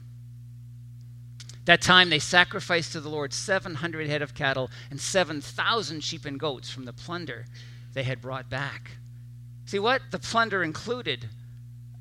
That 1.65 1.81
time 1.81 2.09
they 2.09 2.19
sacrificed 2.19 2.91
to 2.91 2.99
the 2.99 3.09
Lord 3.09 3.31
700 3.31 4.07
head 4.07 4.21
of 4.21 4.35
cattle 4.35 4.69
and 4.91 4.99
7,000 4.99 6.03
sheep 6.03 6.25
and 6.25 6.37
goats 6.37 6.69
from 6.69 6.83
the 6.83 6.91
plunder 6.91 7.45
they 7.93 8.03
had 8.03 8.21
brought 8.21 8.49
back. 8.49 8.91
See 9.65 9.79
what 9.79 10.01
the 10.11 10.19
plunder 10.19 10.61
included 10.61 11.29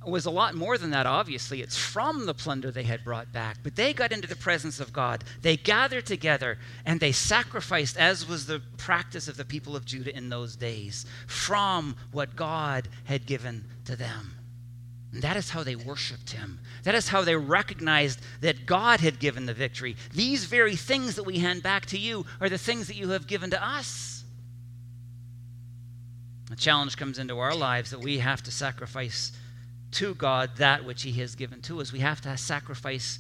was 0.06 0.26
a 0.26 0.30
lot 0.30 0.54
more 0.54 0.78
than 0.78 0.90
that, 0.90 1.06
obviously. 1.06 1.62
It's 1.62 1.76
from 1.76 2.26
the 2.26 2.34
plunder 2.34 2.70
they 2.70 2.82
had 2.82 3.04
brought 3.04 3.32
back. 3.32 3.58
But 3.62 3.76
they 3.76 3.92
got 3.92 4.12
into 4.12 4.28
the 4.28 4.36
presence 4.36 4.80
of 4.80 4.92
God. 4.92 5.24
They 5.42 5.56
gathered 5.56 6.06
together 6.06 6.58
and 6.84 6.98
they 6.98 7.12
sacrificed, 7.12 7.96
as 7.96 8.28
was 8.28 8.46
the 8.46 8.62
practice 8.78 9.28
of 9.28 9.36
the 9.36 9.44
people 9.44 9.76
of 9.76 9.84
Judah 9.84 10.16
in 10.16 10.28
those 10.28 10.56
days, 10.56 11.06
from 11.26 11.96
what 12.10 12.36
God 12.36 12.88
had 13.04 13.26
given 13.26 13.64
to 13.84 13.96
them. 13.96 14.34
And 15.12 15.22
that 15.22 15.36
is 15.36 15.50
how 15.50 15.62
they 15.62 15.76
worshiped 15.76 16.30
him. 16.30 16.58
That 16.84 16.94
is 16.94 17.08
how 17.08 17.22
they 17.22 17.36
recognized 17.36 18.20
that 18.40 18.64
God 18.64 19.00
had 19.00 19.18
given 19.18 19.44
the 19.46 19.54
victory. 19.54 19.96
These 20.12 20.46
very 20.46 20.74
things 20.74 21.16
that 21.16 21.24
we 21.24 21.38
hand 21.38 21.62
back 21.62 21.86
to 21.86 21.98
you 21.98 22.24
are 22.40 22.48
the 22.48 22.58
things 22.58 22.86
that 22.86 22.96
you 22.96 23.10
have 23.10 23.26
given 23.26 23.50
to 23.50 23.62
us. 23.62 24.24
The 26.48 26.56
challenge 26.56 26.96
comes 26.96 27.18
into 27.18 27.38
our 27.38 27.54
lives 27.54 27.90
that 27.90 28.00
we 28.00 28.18
have 28.18 28.42
to 28.44 28.50
sacrifice 28.50 29.32
to 29.92 30.14
God 30.14 30.56
that 30.56 30.84
which 30.84 31.02
He 31.02 31.12
has 31.12 31.34
given 31.34 31.60
to 31.62 31.80
us. 31.80 31.92
We 31.92 32.00
have 32.00 32.20
to 32.22 32.36
sacrifice 32.36 33.18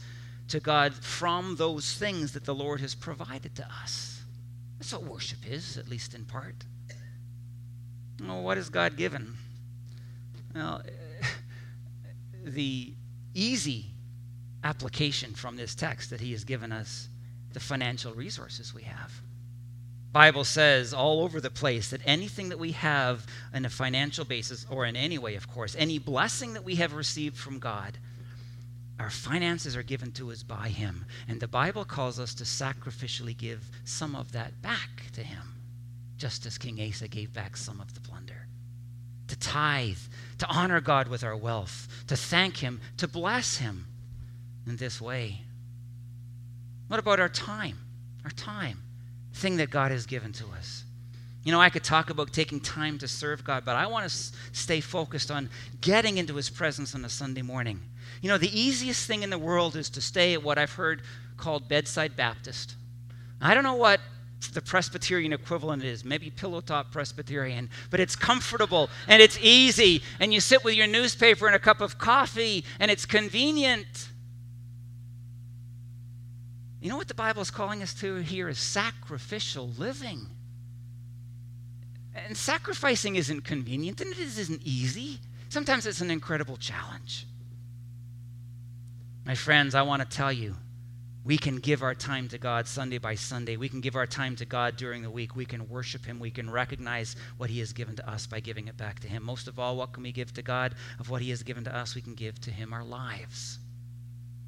to 0.48 0.60
God 0.60 0.94
from 0.94 1.56
those 1.56 1.94
things 1.94 2.32
that 2.32 2.44
the 2.44 2.54
Lord 2.54 2.80
has 2.80 2.94
provided 2.94 3.54
to 3.56 3.66
us. 3.82 4.22
That's 4.78 4.92
what 4.92 5.04
worship 5.04 5.38
is, 5.48 5.76
at 5.76 5.88
least 5.88 6.14
in 6.14 6.24
part. 6.24 6.56
Well, 8.20 8.42
what 8.42 8.56
has 8.56 8.68
God 8.68 8.96
given? 8.96 9.34
Well, 10.54 10.82
the 12.44 12.92
easy 13.34 13.86
application 14.64 15.34
from 15.34 15.56
this 15.56 15.74
text 15.74 16.10
that 16.10 16.20
he 16.20 16.32
has 16.32 16.44
given 16.44 16.72
us 16.72 17.08
the 17.52 17.60
financial 17.60 18.12
resources 18.12 18.74
we 18.74 18.82
have. 18.82 19.12
Bible 20.12 20.44
says 20.44 20.92
all 20.92 21.22
over 21.22 21.40
the 21.40 21.50
place 21.50 21.90
that 21.90 22.02
anything 22.04 22.50
that 22.50 22.58
we 22.58 22.72
have 22.72 23.26
on 23.54 23.64
a 23.64 23.70
financial 23.70 24.24
basis 24.24 24.66
or 24.68 24.84
in 24.84 24.94
any 24.94 25.18
way 25.18 25.36
of 25.36 25.48
course 25.48 25.74
any 25.78 25.98
blessing 25.98 26.52
that 26.52 26.64
we 26.64 26.74
have 26.76 26.92
received 26.92 27.36
from 27.36 27.58
God 27.58 27.98
our 29.02 29.10
finances 29.10 29.76
are 29.76 29.82
given 29.82 30.12
to 30.12 30.30
us 30.30 30.44
by 30.44 30.68
him. 30.68 31.06
And 31.26 31.40
the 31.40 31.48
Bible 31.48 31.84
calls 31.84 32.20
us 32.20 32.34
to 32.34 32.44
sacrificially 32.44 33.36
give 33.36 33.68
some 33.84 34.14
of 34.14 34.30
that 34.30 34.62
back 34.62 35.10
to 35.14 35.24
him 35.24 35.54
just 36.16 36.46
as 36.46 36.56
King 36.56 36.80
Asa 36.80 37.08
gave 37.08 37.32
back 37.32 37.56
some 37.56 37.80
of 37.80 37.94
the 37.94 38.00
plunder 38.00 38.46
to 39.26 39.36
tithe 39.36 39.98
to 40.38 40.46
honor 40.46 40.80
God 40.80 41.08
with 41.08 41.24
our 41.24 41.36
wealth 41.36 41.88
to 42.06 42.16
thank 42.16 42.58
him 42.58 42.80
to 42.98 43.08
bless 43.08 43.56
him 43.56 43.86
in 44.68 44.76
this 44.76 45.00
way. 45.00 45.40
What 46.86 47.00
about 47.00 47.18
our 47.18 47.28
time? 47.28 47.78
Our 48.24 48.30
time 48.30 48.78
thing 49.34 49.56
that 49.56 49.70
God 49.70 49.90
has 49.90 50.06
given 50.06 50.32
to 50.34 50.46
us. 50.58 50.84
You 51.44 51.50
know, 51.50 51.60
I 51.60 51.70
could 51.70 51.82
talk 51.82 52.10
about 52.10 52.32
taking 52.32 52.60
time 52.60 52.98
to 52.98 53.08
serve 53.08 53.42
God, 53.42 53.64
but 53.64 53.74
I 53.74 53.86
want 53.86 54.02
to 54.02 54.12
s- 54.14 54.32
stay 54.52 54.80
focused 54.80 55.30
on 55.30 55.50
getting 55.80 56.18
into 56.18 56.36
His 56.36 56.48
presence 56.48 56.94
on 56.94 57.04
a 57.04 57.08
Sunday 57.08 57.42
morning. 57.42 57.80
You 58.20 58.28
know, 58.28 58.38
the 58.38 58.58
easiest 58.58 59.06
thing 59.06 59.22
in 59.24 59.30
the 59.30 59.38
world 59.38 59.74
is 59.74 59.90
to 59.90 60.00
stay 60.00 60.34
at 60.34 60.42
what 60.42 60.58
I've 60.58 60.72
heard 60.72 61.02
called 61.36 61.68
bedside 61.68 62.16
Baptist. 62.16 62.76
I 63.40 63.54
don't 63.54 63.64
know 63.64 63.74
what 63.74 64.00
the 64.52 64.62
Presbyterian 64.62 65.32
equivalent 65.32 65.82
is, 65.82 66.04
maybe 66.04 66.30
pillow 66.30 66.60
top 66.60 66.92
Presbyterian, 66.92 67.70
but 67.90 68.00
it's 68.00 68.14
comfortable 68.14 68.90
and 69.08 69.22
it's 69.22 69.38
easy, 69.40 70.02
and 70.20 70.32
you 70.32 70.40
sit 70.40 70.62
with 70.64 70.74
your 70.74 70.86
newspaper 70.86 71.46
and 71.46 71.56
a 71.56 71.60
cup 71.60 71.80
of 71.80 71.98
coffee, 71.98 72.64
and 72.78 72.90
it's 72.90 73.06
convenient. 73.06 74.08
You 76.82 76.88
know 76.88 76.96
what 76.96 77.06
the 77.06 77.14
Bible 77.14 77.40
is 77.42 77.50
calling 77.52 77.80
us 77.80 77.94
to 78.00 78.16
here 78.16 78.48
is 78.48 78.58
sacrificial 78.58 79.68
living. 79.78 80.26
And 82.12 82.36
sacrificing 82.36 83.14
isn't 83.14 83.42
convenient 83.42 84.00
and 84.00 84.10
it 84.10 84.18
isn't 84.18 84.62
easy. 84.64 85.20
Sometimes 85.48 85.86
it's 85.86 86.00
an 86.00 86.10
incredible 86.10 86.56
challenge. 86.56 87.28
My 89.24 89.36
friends, 89.36 89.76
I 89.76 89.82
want 89.82 90.02
to 90.02 90.16
tell 90.16 90.32
you, 90.32 90.56
we 91.24 91.38
can 91.38 91.58
give 91.58 91.84
our 91.84 91.94
time 91.94 92.26
to 92.30 92.38
God 92.38 92.66
Sunday 92.66 92.98
by 92.98 93.14
Sunday. 93.14 93.56
We 93.56 93.68
can 93.68 93.80
give 93.80 93.94
our 93.94 94.08
time 94.08 94.34
to 94.36 94.44
God 94.44 94.76
during 94.76 95.02
the 95.02 95.10
week. 95.10 95.36
We 95.36 95.44
can 95.44 95.68
worship 95.68 96.04
Him. 96.04 96.18
We 96.18 96.32
can 96.32 96.50
recognize 96.50 97.14
what 97.36 97.48
He 97.48 97.60
has 97.60 97.72
given 97.72 97.94
to 97.94 98.10
us 98.10 98.26
by 98.26 98.40
giving 98.40 98.66
it 98.66 98.76
back 98.76 98.98
to 99.00 99.08
Him. 99.08 99.22
Most 99.22 99.46
of 99.46 99.60
all, 99.60 99.76
what 99.76 99.92
can 99.92 100.02
we 100.02 100.10
give 100.10 100.34
to 100.34 100.42
God? 100.42 100.74
Of 100.98 101.10
what 101.10 101.22
He 101.22 101.30
has 101.30 101.44
given 101.44 101.62
to 101.62 101.76
us, 101.76 101.94
we 101.94 102.02
can 102.02 102.16
give 102.16 102.40
to 102.40 102.50
Him 102.50 102.72
our 102.72 102.82
lives. 102.82 103.60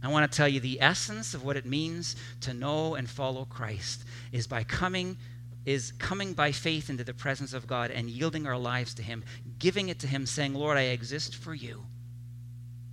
I 0.05 0.09
want 0.09 0.31
to 0.31 0.37
tell 0.37 0.49
you 0.49 0.61
the 0.61 0.81
essence 0.81 1.35
of 1.35 1.45
what 1.45 1.57
it 1.57 1.64
means 1.64 2.17
to 2.43 2.53
know 2.53 2.95
and 2.95 3.09
follow 3.09 3.45
Christ 3.45 4.05
is 4.33 4.47
by 4.47 4.64
coming 4.64 5.17
is 5.64 5.93
coming 5.93 6.35
by 6.35 6.53
faith 6.53 6.90
into 6.90 7.05
the 7.05 7.14
presence 7.14 7.55
of 7.55 7.67
God 7.67 7.90
and 7.90 8.11
yielding 8.11 8.47
our 8.47 8.59
lives 8.59 8.93
to 8.95 9.03
him, 9.03 9.25
giving 9.59 9.88
it 9.88 9.99
to 10.01 10.07
him 10.07 10.27
saying, 10.27 10.53
"Lord, 10.53 10.77
I 10.77 10.83
exist 10.83 11.37
for 11.37 11.55
you. 11.55 11.87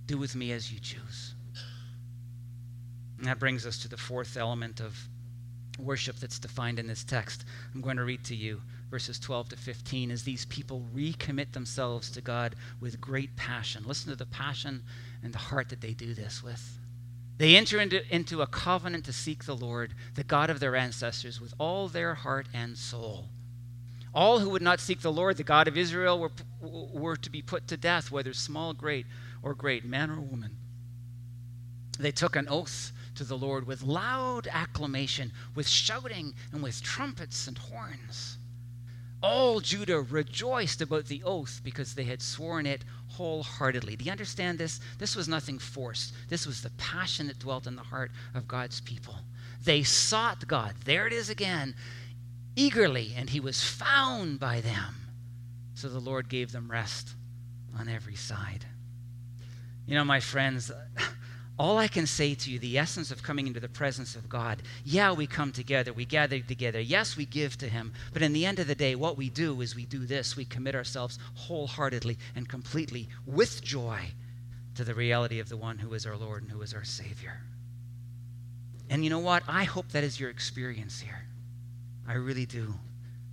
Do 0.06 0.16
with 0.16 0.34
me 0.34 0.52
as 0.52 0.72
you 0.72 0.80
choose." 0.80 1.34
And 3.18 3.26
that 3.26 3.38
brings 3.38 3.66
us 3.66 3.76
to 3.80 3.88
the 3.88 3.98
fourth 3.98 4.38
element 4.38 4.80
of 4.80 5.08
worship 5.78 6.16
that's 6.16 6.38
defined 6.38 6.78
in 6.78 6.86
this 6.86 7.04
text. 7.04 7.44
I'm 7.74 7.82
going 7.82 7.98
to 7.98 8.04
read 8.04 8.24
to 8.24 8.34
you 8.34 8.62
verses 8.90 9.18
12 9.18 9.50
to 9.50 9.56
15 9.56 10.10
as 10.10 10.22
these 10.22 10.46
people 10.46 10.88
recommit 10.94 11.52
themselves 11.52 12.10
to 12.10 12.20
God 12.20 12.56
with 12.80 13.00
great 13.00 13.36
passion. 13.36 13.84
Listen 13.84 14.10
to 14.10 14.16
the 14.16 14.26
passion 14.26 14.82
and 15.22 15.32
the 15.32 15.38
heart 15.38 15.68
that 15.68 15.82
they 15.82 15.92
do 15.92 16.14
this 16.14 16.42
with. 16.42 16.78
They 17.42 17.56
enter 17.56 17.80
into, 17.80 18.04
into 18.14 18.40
a 18.40 18.46
covenant 18.46 19.04
to 19.06 19.12
seek 19.12 19.46
the 19.46 19.56
Lord, 19.56 19.94
the 20.14 20.22
God 20.22 20.48
of 20.48 20.60
their 20.60 20.76
ancestors, 20.76 21.40
with 21.40 21.52
all 21.58 21.88
their 21.88 22.14
heart 22.14 22.46
and 22.54 22.78
soul. 22.78 23.30
All 24.14 24.38
who 24.38 24.50
would 24.50 24.62
not 24.62 24.78
seek 24.78 25.00
the 25.00 25.10
Lord, 25.10 25.38
the 25.38 25.42
God 25.42 25.66
of 25.66 25.76
Israel, 25.76 26.20
were, 26.20 26.30
were 26.60 27.16
to 27.16 27.30
be 27.30 27.42
put 27.42 27.66
to 27.66 27.76
death, 27.76 28.12
whether 28.12 28.32
small, 28.32 28.74
great, 28.74 29.06
or 29.42 29.54
great, 29.54 29.84
man 29.84 30.08
or 30.08 30.20
woman. 30.20 30.56
They 31.98 32.12
took 32.12 32.36
an 32.36 32.46
oath 32.48 32.92
to 33.16 33.24
the 33.24 33.36
Lord 33.36 33.66
with 33.66 33.82
loud 33.82 34.46
acclamation, 34.46 35.32
with 35.56 35.66
shouting, 35.66 36.34
and 36.52 36.62
with 36.62 36.80
trumpets 36.80 37.48
and 37.48 37.58
horns. 37.58 38.38
All 39.20 39.58
Judah 39.58 40.00
rejoiced 40.00 40.80
about 40.80 41.06
the 41.06 41.24
oath 41.24 41.60
because 41.64 41.96
they 41.96 42.04
had 42.04 42.22
sworn 42.22 42.66
it 42.66 42.84
wholeheartedly. 43.16 43.96
Do 43.96 44.04
you 44.04 44.10
understand 44.10 44.58
this? 44.58 44.80
This 44.98 45.16
was 45.16 45.28
nothing 45.28 45.58
forced. 45.58 46.14
This 46.28 46.46
was 46.46 46.62
the 46.62 46.70
passion 46.70 47.26
that 47.28 47.38
dwelt 47.38 47.66
in 47.66 47.76
the 47.76 47.82
heart 47.82 48.10
of 48.34 48.48
God's 48.48 48.80
people. 48.80 49.16
They 49.64 49.82
sought 49.82 50.46
God. 50.48 50.74
There 50.84 51.06
it 51.06 51.12
is 51.12 51.30
again, 51.30 51.74
eagerly, 52.56 53.14
and 53.16 53.30
he 53.30 53.40
was 53.40 53.62
found 53.62 54.40
by 54.40 54.60
them. 54.60 54.94
So 55.74 55.88
the 55.88 56.00
Lord 56.00 56.28
gave 56.28 56.52
them 56.52 56.70
rest 56.70 57.14
on 57.78 57.88
every 57.88 58.16
side. 58.16 58.66
You 59.86 59.94
know, 59.96 60.04
my 60.04 60.20
friends, 60.20 60.70
all 61.62 61.78
I 61.78 61.86
can 61.86 62.08
say 62.08 62.34
to 62.34 62.50
you, 62.50 62.58
the 62.58 62.76
essence 62.76 63.12
of 63.12 63.22
coming 63.22 63.46
into 63.46 63.60
the 63.60 63.68
presence 63.68 64.16
of 64.16 64.28
God, 64.28 64.60
yeah, 64.84 65.12
we 65.12 65.28
come 65.28 65.52
together, 65.52 65.92
we 65.92 66.04
gather 66.04 66.40
together. 66.40 66.80
Yes, 66.80 67.16
we 67.16 67.24
give 67.24 67.56
to 67.58 67.68
Him. 67.68 67.92
But 68.12 68.22
in 68.22 68.32
the 68.32 68.44
end 68.44 68.58
of 68.58 68.66
the 68.66 68.74
day, 68.74 68.96
what 68.96 69.16
we 69.16 69.30
do 69.30 69.60
is 69.60 69.76
we 69.76 69.86
do 69.86 70.04
this 70.04 70.36
we 70.36 70.44
commit 70.44 70.74
ourselves 70.74 71.20
wholeheartedly 71.36 72.18
and 72.34 72.48
completely 72.48 73.08
with 73.26 73.62
joy 73.62 74.00
to 74.74 74.82
the 74.82 74.92
reality 74.92 75.38
of 75.38 75.48
the 75.48 75.56
one 75.56 75.78
who 75.78 75.94
is 75.94 76.04
our 76.04 76.16
Lord 76.16 76.42
and 76.42 76.50
who 76.50 76.62
is 76.62 76.74
our 76.74 76.82
Savior. 76.82 77.38
And 78.90 79.04
you 79.04 79.10
know 79.10 79.20
what? 79.20 79.44
I 79.46 79.62
hope 79.62 79.88
that 79.92 80.02
is 80.02 80.18
your 80.18 80.30
experience 80.30 80.98
here. 80.98 81.28
I 82.08 82.14
really 82.14 82.44
do. 82.44 82.74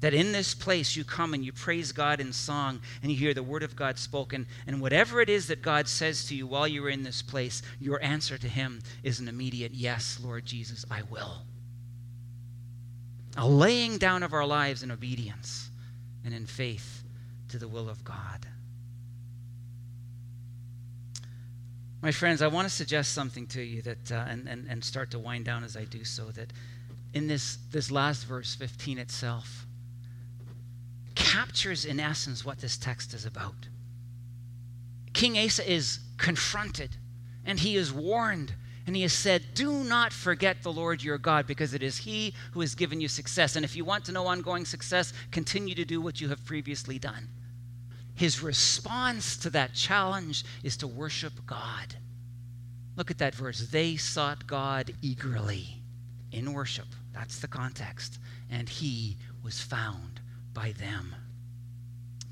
That 0.02 0.14
in 0.14 0.32
this 0.32 0.54
place 0.56 0.96
you 0.96 1.04
come 1.04 1.34
and 1.34 1.44
you 1.44 1.52
praise 1.52 1.92
God 1.92 2.22
in 2.22 2.32
song 2.32 2.80
and 3.02 3.12
you 3.12 3.18
hear 3.18 3.34
the 3.34 3.44
word 3.44 3.64
of 3.64 3.76
God 3.76 3.98
spoken. 4.00 4.48
And 4.66 4.80
whatever 4.82 5.20
it 5.20 5.30
is 5.30 5.48
that 5.48 5.62
God 5.62 5.88
says 5.88 6.26
to 6.26 6.36
you 6.36 6.48
while 6.48 6.68
you're 6.68 6.90
in 6.90 7.04
this 7.04 7.22
place, 7.22 7.62
your 7.80 8.02
answer 8.02 8.38
to 8.38 8.48
Him 8.48 8.82
is 9.04 9.20
an 9.20 9.28
immediate 9.28 9.74
yes, 9.74 10.20
Lord 10.24 10.46
Jesus, 10.46 10.86
I 10.90 11.02
will. 11.10 11.44
A 13.38 13.48
laying 13.48 13.98
down 13.98 14.24
of 14.24 14.34
our 14.34 14.46
lives 14.46 14.84
in 14.84 14.92
obedience 14.92 15.70
and 16.24 16.34
in 16.34 16.46
faith 16.46 17.04
to 17.50 17.58
the 17.58 17.68
will 17.68 17.90
of 17.90 18.04
God. 18.04 18.48
My 22.02 22.12
friends, 22.12 22.42
I 22.42 22.48
want 22.48 22.66
to 22.66 22.74
suggest 22.74 23.14
something 23.14 23.46
to 23.48 23.62
you 23.62 23.82
that, 23.82 24.12
uh, 24.12 24.26
and, 24.28 24.48
and, 24.48 24.68
and 24.70 24.84
start 24.84 25.12
to 25.12 25.20
wind 25.20 25.44
down 25.44 25.66
as 25.66 25.76
I 25.76 25.84
do 25.84 26.06
so, 26.06 26.26
that 26.32 26.54
in 27.14 27.28
this, 27.28 27.58
this 27.72 27.92
last 27.92 28.24
verse, 28.26 28.56
15 28.56 28.98
itself, 28.98 29.66
captures 31.30 31.86
in 31.86 32.00
essence 32.00 32.44
what 32.44 32.60
this 32.60 32.78
text 32.78 33.13
is 33.13 33.26
about. 33.26 33.68
King 35.13 35.38
Asa 35.38 35.72
is 35.72 36.00
confronted 36.18 36.98
and 37.46 37.60
he 37.60 37.76
is 37.76 37.94
warned 37.94 38.54
and 38.88 38.96
he 38.96 39.04
has 39.04 39.13
said, 39.13 39.44
Do 39.54 39.84
not 39.84 40.12
forget 40.12 40.63
the 40.63 40.72
Lord 40.72 41.04
your 41.04 41.20
God 41.20 41.46
because 41.46 41.76
it 41.76 41.84
is 41.84 41.98
he 41.98 42.34
who 42.54 42.62
has 42.62 42.74
given 42.74 43.00
you 43.00 43.08
success. 43.08 43.56
And 43.56 43.63
if 43.63 43.76
you 43.76 43.86
want 43.86 44.06
to 44.06 44.12
know 44.12 44.26
ongoing 44.26 44.65
success, 44.65 45.13
continue 45.30 45.76
to 45.76 45.86
do 45.86 46.02
what 46.02 46.20
you 46.20 46.30
have 46.30 46.44
previously 46.46 46.98
done. 46.98 47.30
His 48.15 48.42
response 48.42 49.38
to 49.38 49.52
that 49.52 49.76
challenge 49.76 50.44
is 50.63 50.78
to 50.78 50.88
worship 50.88 51.34
God. 51.46 51.96
Look 52.96 53.12
at 53.12 53.20
that 53.20 53.36
verse. 53.36 53.68
They 53.70 53.96
sought 53.98 54.48
God 54.48 54.92
eagerly 55.02 55.84
in 56.32 56.54
worship. 56.54 56.88
That's 57.13 57.39
the 57.39 57.48
context. 57.48 58.18
And 58.50 58.68
he 58.68 59.18
was 59.44 59.62
found 59.62 60.18
by 60.60 60.74
them. 60.74 61.15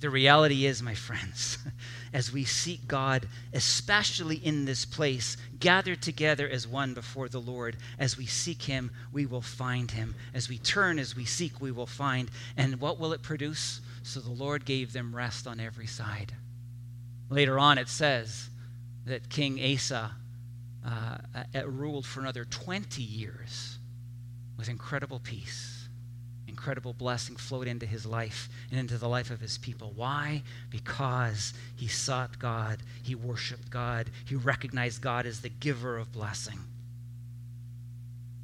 The 0.01 0.09
reality 0.09 0.65
is, 0.65 0.83
my 0.83 0.93
friends, 0.93 1.57
as 2.13 2.31
we 2.31 2.43
seek 2.43 2.85
God, 2.85 3.25
especially 3.53 4.35
in 4.35 4.65
this 4.65 4.83
place, 4.83 5.37
gathered 5.59 6.01
together 6.01 6.47
as 6.47 6.67
one 6.67 6.93
before 6.93 7.29
the 7.29 7.39
Lord, 7.39 7.77
as 7.97 8.17
we 8.17 8.25
seek 8.25 8.63
Him, 8.63 8.91
we 9.13 9.25
will 9.25 9.41
find 9.41 9.89
Him. 9.89 10.13
As 10.33 10.49
we 10.49 10.57
turn, 10.57 10.99
as 10.99 11.15
we 11.15 11.23
seek, 11.23 11.61
we 11.61 11.71
will 11.71 11.87
find. 11.87 12.29
And 12.57 12.81
what 12.81 12.99
will 12.99 13.13
it 13.13 13.23
produce? 13.23 13.79
So 14.03 14.19
the 14.19 14.29
Lord 14.29 14.65
gave 14.65 14.91
them 14.91 15.15
rest 15.15 15.47
on 15.47 15.61
every 15.61 15.87
side. 15.87 16.33
Later 17.29 17.57
on, 17.57 17.77
it 17.77 17.87
says 17.87 18.49
that 19.05 19.29
King 19.29 19.57
Asa 19.73 20.11
uh, 20.85 21.17
uh, 21.55 21.65
ruled 21.65 22.05
for 22.05 22.19
another 22.19 22.43
20 22.43 23.01
years 23.01 23.79
with 24.57 24.67
incredible 24.67 25.19
peace 25.19 25.76
incredible 26.57 26.93
blessing 26.93 27.35
flowed 27.35 27.67
into 27.67 27.85
his 27.85 28.03
life 28.03 28.49
and 28.71 28.79
into 28.79 28.97
the 28.97 29.07
life 29.07 29.29
of 29.29 29.39
his 29.39 29.59
people. 29.59 29.93
Why? 29.95 30.41
Because 30.71 31.53
he 31.75 31.87
sought 31.87 32.39
God, 32.39 32.79
he 33.03 33.13
worshiped 33.13 33.69
God, 33.69 34.09
he 34.25 34.33
recognized 34.33 34.99
God 34.99 35.27
as 35.27 35.41
the 35.41 35.49
giver 35.49 35.99
of 35.99 36.11
blessing. 36.11 36.57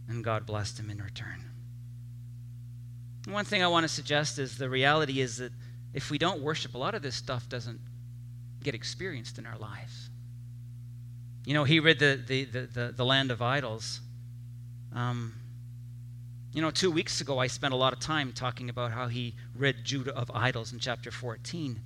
And 0.08 0.24
God 0.24 0.46
blessed 0.46 0.80
him 0.80 0.92
in 0.92 1.02
return. 1.02 1.50
One 3.26 3.46
thing 3.46 3.64
I 3.64 3.68
want 3.68 3.84
to 3.84 3.88
suggest 3.88 4.38
is 4.38 4.60
the 4.60 4.70
reality 4.70 5.20
is 5.20 5.38
that 5.38 5.52
if 5.96 6.12
we 6.12 6.20
don't 6.20 6.42
worship, 6.42 6.76
a 6.76 6.78
lot 6.78 6.94
of 6.94 7.02
this 7.02 7.16
stuff 7.16 7.50
doesn't 7.50 7.80
get 8.62 8.76
experienced 8.76 9.40
in 9.40 9.48
our 9.48 9.58
lives. 9.58 10.10
You 11.46 11.56
know, 11.56 11.64
he 11.64 11.80
read 11.80 11.98
the, 11.98 12.22
the, 12.28 12.46
the, 12.46 12.60
the, 12.62 12.94
the 12.96 13.06
Land 13.06 13.32
of 13.32 13.42
Idols. 13.42 14.02
Um, 14.94 15.34
you 16.54 16.62
know, 16.62 16.70
two 16.70 16.92
weeks 16.92 17.20
ago, 17.20 17.40
I 17.40 17.48
spent 17.48 17.74
a 17.74 17.78
lot 17.78 17.94
of 17.94 18.00
time 18.00 18.32
talking 18.32 18.70
about 18.70 18.92
how 18.92 19.08
he 19.08 19.34
rid 19.56 19.84
Judah 19.84 20.16
of 20.16 20.30
idols 20.34 20.72
in 20.72 20.80
chapter 20.80 21.10
14. 21.10 21.82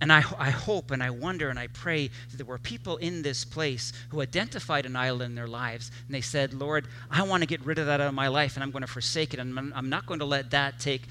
And 0.00 0.12
I, 0.12 0.18
I 0.38 0.50
hope 0.50 0.90
and 0.90 1.02
I 1.02 1.10
wonder 1.10 1.50
and 1.50 1.58
I 1.58 1.66
pray 1.66 2.08
that 2.08 2.36
there 2.36 2.46
were 2.46 2.58
people 2.58 2.96
in 2.98 3.20
this 3.20 3.44
place 3.44 3.92
who 4.10 4.22
identified 4.22 4.86
an 4.86 4.96
idol 4.96 5.22
in 5.22 5.34
their 5.34 5.48
lives 5.48 5.90
and 6.06 6.14
they 6.14 6.20
said, 6.20 6.54
Lord, 6.54 6.86
I 7.10 7.22
want 7.22 7.42
to 7.42 7.46
get 7.46 7.64
rid 7.66 7.78
of 7.78 7.86
that 7.86 8.00
out 8.00 8.08
of 8.08 8.14
my 8.14 8.28
life 8.28 8.56
and 8.56 8.62
I'm 8.62 8.70
going 8.70 8.82
to 8.82 8.88
forsake 8.88 9.34
it 9.34 9.40
and 9.40 9.58
I'm 9.58 9.90
not 9.90 10.06
going 10.06 10.20
to 10.20 10.24
let 10.24 10.52
that 10.52 10.78
take 10.78 11.02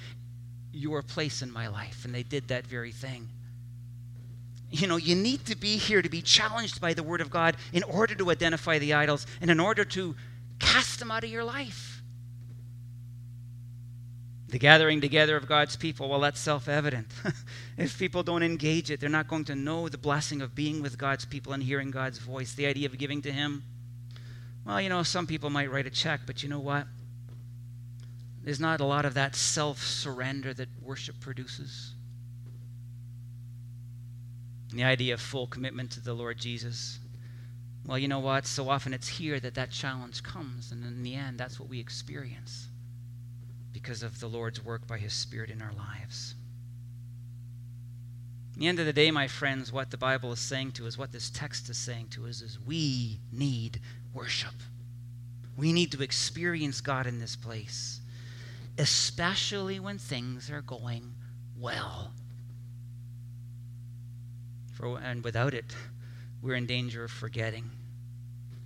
your 0.72 1.02
place 1.02 1.41
in 1.41 1.52
my 1.52 1.67
life. 1.67 2.06
And 2.06 2.15
they 2.15 2.24
did 2.24 2.48
that 2.48 2.65
very 2.65 2.91
thing. 2.91 3.28
You 4.72 4.88
know, 4.88 4.98
you 4.98 5.15
need 5.15 5.46
to 5.46 5.56
be 5.56 5.78
here 5.78 6.02
to 6.02 6.10
be 6.10 6.22
challenged 6.22 6.82
by 6.82 6.93
the 6.93 7.04
Word 7.04 7.22
of 7.22 7.30
God 7.30 7.56
in 7.74 7.84
order 7.84 8.15
to 8.15 8.32
identify 8.32 8.80
the 8.80 8.93
idols 8.93 9.28
and 9.41 9.52
in 9.52 9.60
order 9.60 9.86
to 9.86 10.15
cast 10.60 11.00
them 11.00 11.12
out 11.12 11.24
of 11.24 11.30
your 11.30 11.43
life. 11.43 11.96
The 14.49 14.60
gathering 14.60 15.01
together 15.01 15.36
of 15.36 15.45
God's 15.45 15.75
people, 15.75 16.07
well, 16.07 16.21
that's 16.21 16.39
self 16.39 16.69
evident. 16.69 17.07
if 17.77 17.99
people 17.99 18.23
don't 18.23 18.43
engage 18.43 18.89
it, 18.89 18.99
they're 19.01 19.10
not 19.10 19.27
going 19.27 19.43
to 19.45 19.55
know 19.55 19.89
the 19.89 19.97
blessing 19.97 20.41
of 20.41 20.55
being 20.55 20.81
with 20.81 20.97
God's 20.97 21.25
people 21.25 21.51
and 21.51 21.62
hearing 21.62 21.91
God's 21.91 22.17
voice. 22.17 22.53
The 22.53 22.65
idea 22.65 22.88
of 22.88 22.97
giving 22.97 23.21
to 23.23 23.31
Him, 23.31 23.63
well, 24.65 24.79
you 24.79 24.88
know, 24.88 25.03
some 25.03 25.27
people 25.27 25.49
might 25.49 25.69
write 25.69 25.86
a 25.86 25.89
check, 25.89 26.21
but 26.25 26.43
you 26.43 26.49
know 26.49 26.60
what? 26.60 26.88
There's 28.41 28.60
not 28.62 28.79
a 28.79 28.86
lot 28.86 29.03
of 29.03 29.15
that 29.15 29.36
self 29.36 29.83
surrender 29.83 30.53
that 30.53 30.69
worship 30.81 31.19
produces. 31.19 31.93
And 34.69 34.79
the 34.79 34.86
idea 34.86 35.13
of 35.13 35.19
full 35.19 35.47
commitment 35.47 35.91
to 35.91 35.99
the 35.99 36.13
Lord 36.13 36.38
Jesus. 36.38 36.99
Well, 37.86 37.97
you 37.97 38.07
know 38.07 38.19
what? 38.19 38.45
So 38.45 38.69
often 38.69 38.93
it's 38.93 39.07
here 39.07 39.41
that 39.41 39.55
that 39.55 39.71
challenge 39.71 40.23
comes, 40.23 40.71
and 40.71 40.86
in 40.86 41.03
the 41.03 41.15
end, 41.15 41.38
that's 41.38 41.60
what 41.60 41.67
we 41.67 41.79
experience 41.81 42.67
because 43.82 44.04
of 44.04 44.20
the 44.20 44.28
Lord's 44.28 44.63
work 44.63 44.88
by 44.88 44.98
His 44.98 45.13
Spirit 45.13 45.50
in 45.50 45.62
our 45.62 45.74
lives. 45.74 46.36
The 48.56 48.68
end 48.68 48.80
of 48.80 48.86
the 48.86 48.94
day, 48.94 49.12
my 49.12 49.28
friends, 49.28 49.72
what 49.72 49.92
the 49.92 49.98
Bible 49.98 50.32
is 50.32 50.40
saying 50.40 50.72
to 50.74 50.88
us, 50.88 50.98
what 50.98 51.12
this 51.12 51.30
text 51.30 51.70
is 51.70 51.78
saying 51.78 52.08
to 52.12 52.26
us, 52.26 52.42
is 52.42 52.58
we 52.66 53.20
need 53.32 53.80
worship. 54.13 54.56
We 55.56 55.74
need 55.74 55.92
to 55.92 56.02
experience 56.02 56.82
God 56.82 57.06
in 57.06 57.20
this 57.20 57.36
place 57.36 58.02
especially 58.78 59.80
when 59.80 59.98
things 59.98 60.52
are 60.52 60.62
going 60.62 61.13
well. 61.60 62.12
For, 64.74 65.00
and 65.00 65.24
without 65.24 65.54
it, 65.54 65.76
we're 66.42 66.56
in 66.56 66.68
danger 66.68 67.04
of 67.04 67.12
forgetting. 67.12 67.70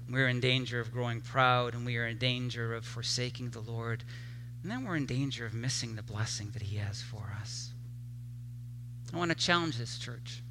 We're 0.10 0.28
in 0.28 0.42
danger 0.42 0.82
of 0.82 0.92
growing 0.92 1.22
proud, 1.22 1.74
and 1.74 1.86
we 1.86 1.98
are 1.98 2.06
in 2.06 2.18
danger 2.18 2.76
of 2.76 2.86
forsaking 2.86 3.52
the 3.52 3.62
Lord. 3.62 4.04
And 4.62 4.72
then 4.72 4.86
we're 4.86 4.96
in 4.96 5.06
danger 5.06 5.46
of 5.46 5.54
missing 5.54 5.96
the 5.96 6.04
blessing 6.04 6.52
that 6.52 6.62
He 6.62 6.78
has 6.78 7.02
for 7.02 7.36
us. 7.40 7.72
I 9.14 9.18
want 9.18 9.32
to 9.32 9.38
challenge 9.38 9.78
this 9.78 9.98
church. 9.98 10.42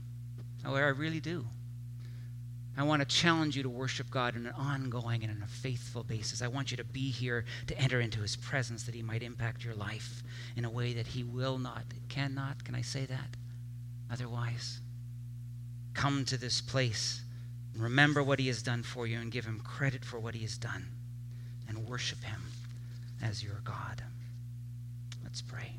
I 0.65 0.71
really 0.71 1.21
do. 1.21 1.47
I 2.77 2.83
want 2.83 3.01
to 3.01 3.07
challenge 3.07 3.57
you 3.57 3.63
to 3.63 3.69
worship 3.69 4.11
God 4.11 4.37
in 4.37 4.47
an 4.47 4.53
ongoing 4.53 5.23
and 5.23 5.37
in 5.37 5.43
a 5.43 5.47
faithful 5.47 6.03
basis. 6.03 6.43
I 6.43 6.49
want 6.49 6.71
you 6.71 6.77
to 6.77 6.85
be 6.85 7.11
here 7.11 7.45
to 7.67 7.79
enter 7.79 8.01
into 8.01 8.21
his 8.21 8.37
presence 8.37 8.85
that 8.85 8.95
he 8.95 9.03
might 9.03 9.23
impact 9.23 9.65
your 9.65 9.75
life 9.75 10.23
in 10.57 10.65
a 10.65 10.71
way 10.71 10.93
that 10.95 11.09
he 11.09 11.25
will 11.25 11.59
not, 11.59 11.85
cannot, 12.09 12.65
can 12.65 12.75
I 12.75 12.83
say 12.83 13.07
that? 13.07 13.37
Otherwise, 14.11 14.81
come 15.95 16.25
to 16.27 16.37
this 16.37 16.61
place 16.61 17.23
remember 17.77 18.23
what 18.23 18.39
he 18.39 18.49
has 18.49 18.63
done 18.63 18.83
for 18.83 19.07
you 19.07 19.19
and 19.19 19.31
give 19.33 19.45
him 19.45 19.61
credit 19.61 20.05
for 20.05 20.19
what 20.19 20.35
he 20.35 20.43
has 20.43 20.59
done 20.59 20.87
and 21.69 21.89
worship 21.89 22.23
him 22.23 22.50
as 23.23 23.43
your 23.43 23.61
God. 23.65 24.03
Let's 25.23 25.43
pray. 25.43 25.73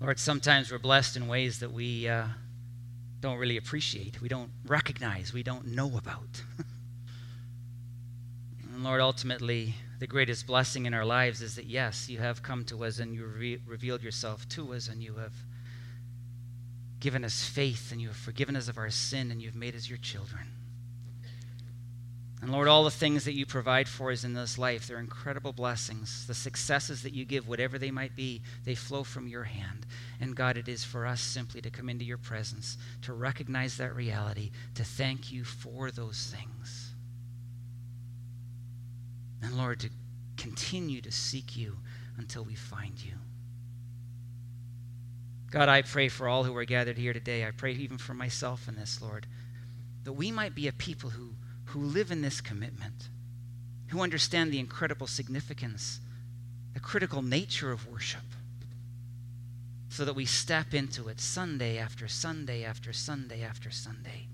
Lord, 0.00 0.18
sometimes 0.18 0.70
we're 0.70 0.78
blessed 0.78 1.16
in 1.16 1.26
ways 1.26 1.58
that 1.58 1.72
we 1.72 2.08
uh, 2.08 2.26
don't 3.20 3.38
really 3.38 3.56
appreciate, 3.56 4.20
we 4.20 4.28
don't 4.28 4.50
recognize, 4.64 5.32
we 5.32 5.42
don't 5.42 5.66
know 5.66 5.96
about. 5.96 6.42
and 8.72 8.84
Lord, 8.84 9.00
ultimately, 9.00 9.74
the 9.98 10.06
greatest 10.06 10.46
blessing 10.46 10.86
in 10.86 10.94
our 10.94 11.04
lives 11.04 11.42
is 11.42 11.56
that, 11.56 11.66
yes, 11.66 12.08
you 12.08 12.18
have 12.18 12.44
come 12.44 12.64
to 12.66 12.84
us 12.84 13.00
and 13.00 13.12
you 13.12 13.26
re- 13.26 13.60
revealed 13.66 14.02
yourself 14.02 14.48
to 14.50 14.72
us 14.72 14.88
and 14.88 15.02
you 15.02 15.14
have 15.16 15.32
given 17.00 17.24
us 17.24 17.44
faith 17.44 17.92
and 17.92 18.00
you 18.00 18.08
have 18.08 18.16
forgiven 18.16 18.56
us 18.56 18.68
of 18.68 18.78
our 18.78 18.90
sin 18.90 19.30
and 19.30 19.40
you've 19.40 19.54
made 19.54 19.76
us 19.76 19.88
your 19.88 19.98
children. 19.98 20.48
And 22.40 22.52
Lord, 22.52 22.68
all 22.68 22.84
the 22.84 22.90
things 22.90 23.24
that 23.24 23.34
you 23.34 23.46
provide 23.46 23.88
for 23.88 24.12
us 24.12 24.22
in 24.22 24.32
this 24.32 24.58
life, 24.58 24.86
they're 24.86 25.00
incredible 25.00 25.52
blessings. 25.52 26.24
The 26.26 26.34
successes 26.34 27.02
that 27.02 27.12
you 27.12 27.24
give, 27.24 27.48
whatever 27.48 27.78
they 27.78 27.90
might 27.90 28.14
be, 28.14 28.42
they 28.64 28.76
flow 28.76 29.02
from 29.02 29.26
your 29.26 29.42
hand. 29.42 29.86
And 30.20 30.36
God, 30.36 30.56
it 30.56 30.68
is 30.68 30.84
for 30.84 31.04
us 31.04 31.20
simply 31.20 31.60
to 31.62 31.70
come 31.70 31.88
into 31.88 32.04
your 32.04 32.18
presence, 32.18 32.78
to 33.02 33.12
recognize 33.12 33.76
that 33.78 33.96
reality, 33.96 34.52
to 34.76 34.84
thank 34.84 35.32
you 35.32 35.42
for 35.42 35.90
those 35.90 36.32
things. 36.36 36.92
And 39.42 39.54
Lord, 39.54 39.80
to 39.80 39.90
continue 40.36 41.00
to 41.00 41.10
seek 41.10 41.56
you 41.56 41.76
until 42.18 42.44
we 42.44 42.54
find 42.54 43.02
you. 43.02 43.14
God, 45.50 45.68
I 45.68 45.82
pray 45.82 46.08
for 46.08 46.28
all 46.28 46.44
who 46.44 46.56
are 46.56 46.64
gathered 46.64 46.98
here 46.98 47.12
today. 47.12 47.46
I 47.46 47.52
pray 47.52 47.72
even 47.72 47.98
for 47.98 48.14
myself 48.14 48.68
in 48.68 48.76
this, 48.76 49.00
Lord, 49.00 49.26
that 50.04 50.12
we 50.12 50.30
might 50.30 50.54
be 50.54 50.68
a 50.68 50.72
people 50.72 51.10
who 51.10 51.34
who 51.68 51.80
live 51.80 52.10
in 52.10 52.22
this 52.22 52.40
commitment, 52.40 53.08
who 53.88 54.00
understand 54.00 54.50
the 54.50 54.58
incredible 54.58 55.06
significance, 55.06 56.00
the 56.72 56.80
critical 56.80 57.20
nature 57.20 57.70
of 57.72 57.86
worship, 57.86 58.22
so 59.90 60.04
that 60.06 60.14
we 60.14 60.24
step 60.24 60.72
into 60.72 61.08
it 61.08 61.20
Sunday 61.20 61.76
after 61.76 62.08
Sunday 62.08 62.64
after 62.64 62.92
Sunday 62.92 63.42
after 63.42 63.70
Sunday, 63.70 64.28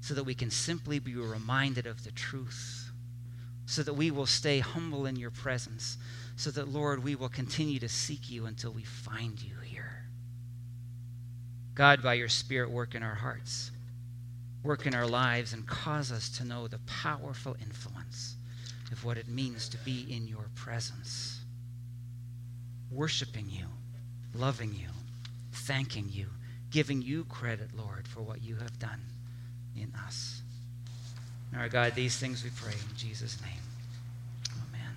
so 0.00 0.14
that 0.14 0.24
we 0.24 0.34
can 0.34 0.50
simply 0.50 0.98
be 0.98 1.14
reminded 1.14 1.86
of 1.86 2.02
the 2.02 2.10
truth, 2.10 2.90
so 3.66 3.84
that 3.84 3.94
we 3.94 4.10
will 4.10 4.26
stay 4.26 4.58
humble 4.58 5.06
in 5.06 5.14
your 5.14 5.30
presence, 5.30 5.96
so 6.34 6.50
that, 6.50 6.68
Lord, 6.68 7.04
we 7.04 7.14
will 7.14 7.28
continue 7.28 7.78
to 7.78 7.88
seek 7.88 8.28
you 8.28 8.46
until 8.46 8.72
we 8.72 8.82
find 8.82 9.40
you. 9.40 9.61
God, 11.74 12.02
by 12.02 12.14
your 12.14 12.28
Spirit, 12.28 12.70
work 12.70 12.94
in 12.94 13.02
our 13.02 13.14
hearts 13.14 13.70
work 14.62 14.86
in 14.86 14.94
our 14.94 15.06
lives 15.06 15.52
and 15.52 15.66
cause 15.66 16.12
us 16.12 16.28
to 16.28 16.44
know 16.44 16.68
the 16.68 16.78
powerful 16.80 17.56
influence 17.60 18.36
of 18.90 19.04
what 19.04 19.16
it 19.16 19.28
means 19.28 19.68
to 19.68 19.78
be 19.78 20.06
in 20.08 20.28
your 20.28 20.46
presence. 20.54 21.40
Worshiping 22.90 23.46
you, 23.50 23.64
loving 24.34 24.74
you, 24.74 24.88
thanking 25.52 26.08
you, 26.10 26.26
giving 26.70 27.02
you 27.02 27.24
credit, 27.24 27.70
Lord, 27.76 28.06
for 28.06 28.20
what 28.20 28.42
you 28.42 28.56
have 28.56 28.78
done 28.78 29.00
in 29.76 29.92
us. 30.06 30.42
our 31.56 31.68
God, 31.68 31.94
these 31.94 32.16
things 32.16 32.44
we 32.44 32.50
pray 32.50 32.72
in 32.72 32.96
Jesus' 32.96 33.40
name. 33.40 33.61